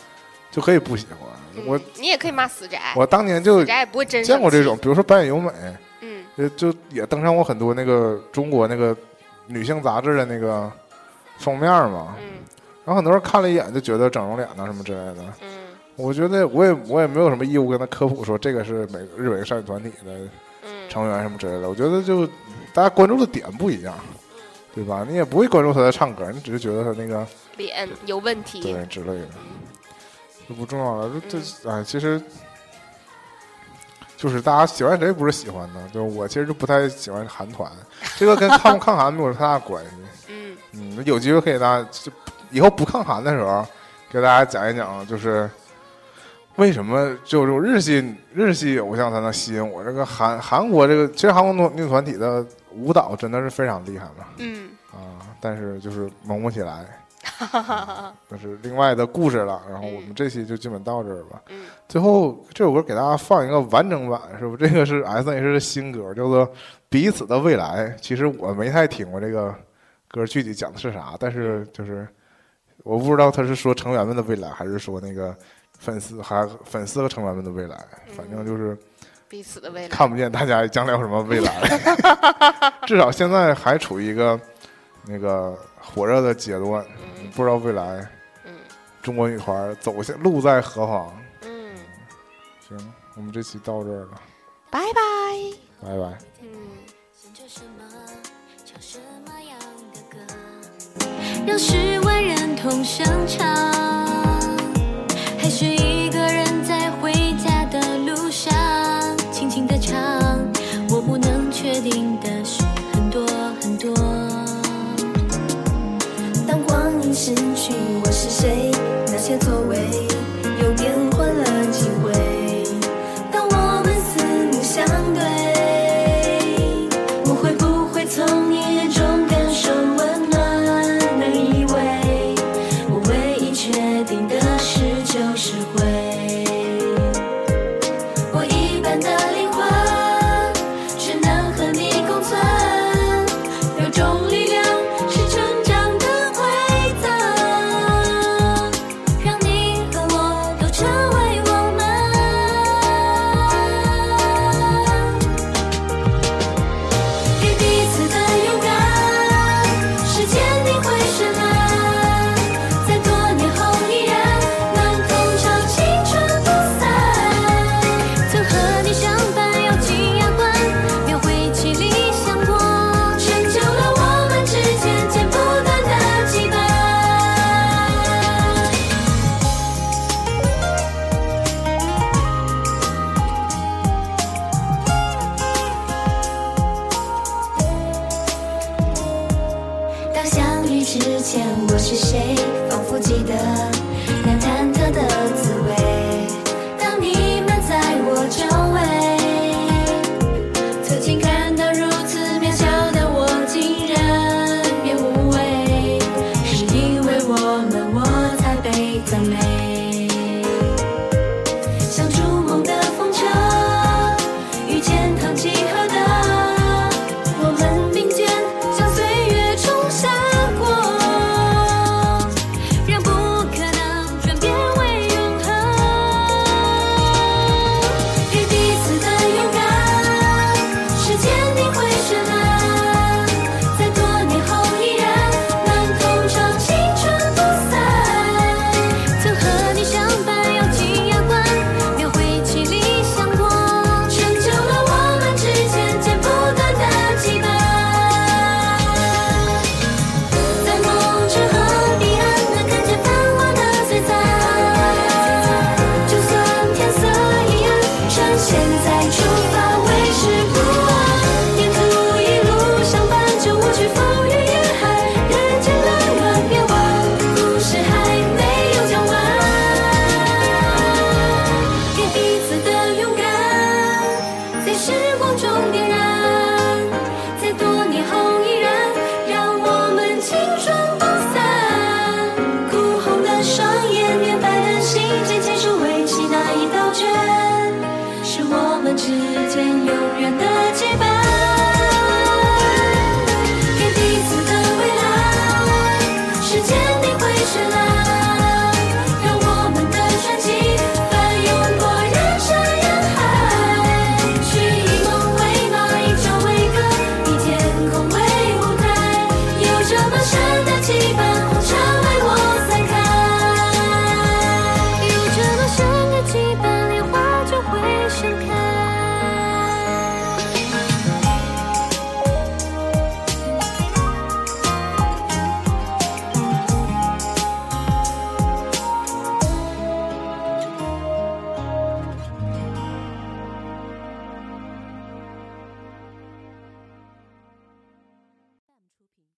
[0.50, 1.18] 就可以不喜欢。
[1.56, 5.76] 嗯我你也可以骂死宅，我当年就死宅也不会真见过这种，，比如说白眼由美，嗯
[6.40, 8.96] 呃，就也登上过很多那个中国那个
[9.46, 10.70] 女性杂志的那个
[11.38, 12.16] 封面嘛。
[12.20, 12.26] 嗯
[12.82, 15.22] 然后很多人看了一眼就觉得整容脸呐什么之类的。
[15.42, 20.12] 嗯我觉得我也我也没有什么义务跟他科普说这个是美日本少女团体的
[20.64, 21.68] 嗯，成员什么之类的。
[21.68, 22.26] 我觉得就
[22.72, 23.94] 大家关注的点不一样，
[24.74, 25.06] 对吧？
[25.06, 27.26] 你也不会关注他在唱歌，你只是觉得他那个
[27.58, 28.62] 脸有问题。
[28.62, 29.28] 对之类的，
[30.48, 31.10] 就不重要了。
[31.28, 32.20] 这这哎，其实
[34.20, 37.72] 就是大家喜欢谁不是喜欢呢，就是我其实就不太喜欢韩团，
[38.18, 39.90] 这个跟抗不抗韩没有太大关系。
[40.28, 42.12] 嗯嗯，有机会可以大家就
[42.50, 43.66] 以后不抗韩的时候，
[44.10, 45.48] 给大家讲一讲，就是
[46.56, 49.82] 为什么就这种日系日系偶像才能吸引我。
[49.82, 56.84] 这个韩韩国这个其实韩国女女团体的舞蹈真的是非常厉害嘛嗯，啊，但是就是萌不起来。
[58.28, 59.62] 那是另外的故事了。
[59.68, 61.42] 然后我们这期就基本到这儿吧。
[61.48, 64.56] 嗯最后这首歌给大家放一个完整版，是不？
[64.56, 66.46] 这个是 S N H 的新歌，叫做
[66.88, 67.88] 《彼此的未来》。
[68.00, 69.52] 其实我没太听过这个
[70.08, 72.06] 歌，具体讲的是啥，但是就是
[72.84, 75.36] 我不知道他是说成员们的未来，还是说那个
[75.78, 77.76] 粉丝还粉丝和成员们的未来。
[78.16, 78.78] 反正就是
[79.28, 79.88] 彼此的未来。
[79.88, 81.60] 看不见大家将来有什么未来，
[82.86, 84.38] 至少现在还处于一个
[85.06, 88.08] 那个火热的阶段，嗯不知道未来
[88.44, 88.52] 嗯
[89.02, 91.22] 中国女团走向路在何方。
[91.42, 91.74] 嗯，
[92.68, 94.20] 行，我们这期到这儿了，
[94.70, 95.00] 拜拜。
[95.82, 96.18] 拜拜。
[96.42, 96.48] 嗯。
[97.14, 97.84] 想着什么，
[98.64, 99.58] 唱什么样
[99.92, 100.16] 的歌，
[101.46, 103.46] 让十万人同声唱，
[105.38, 105.99] 还是一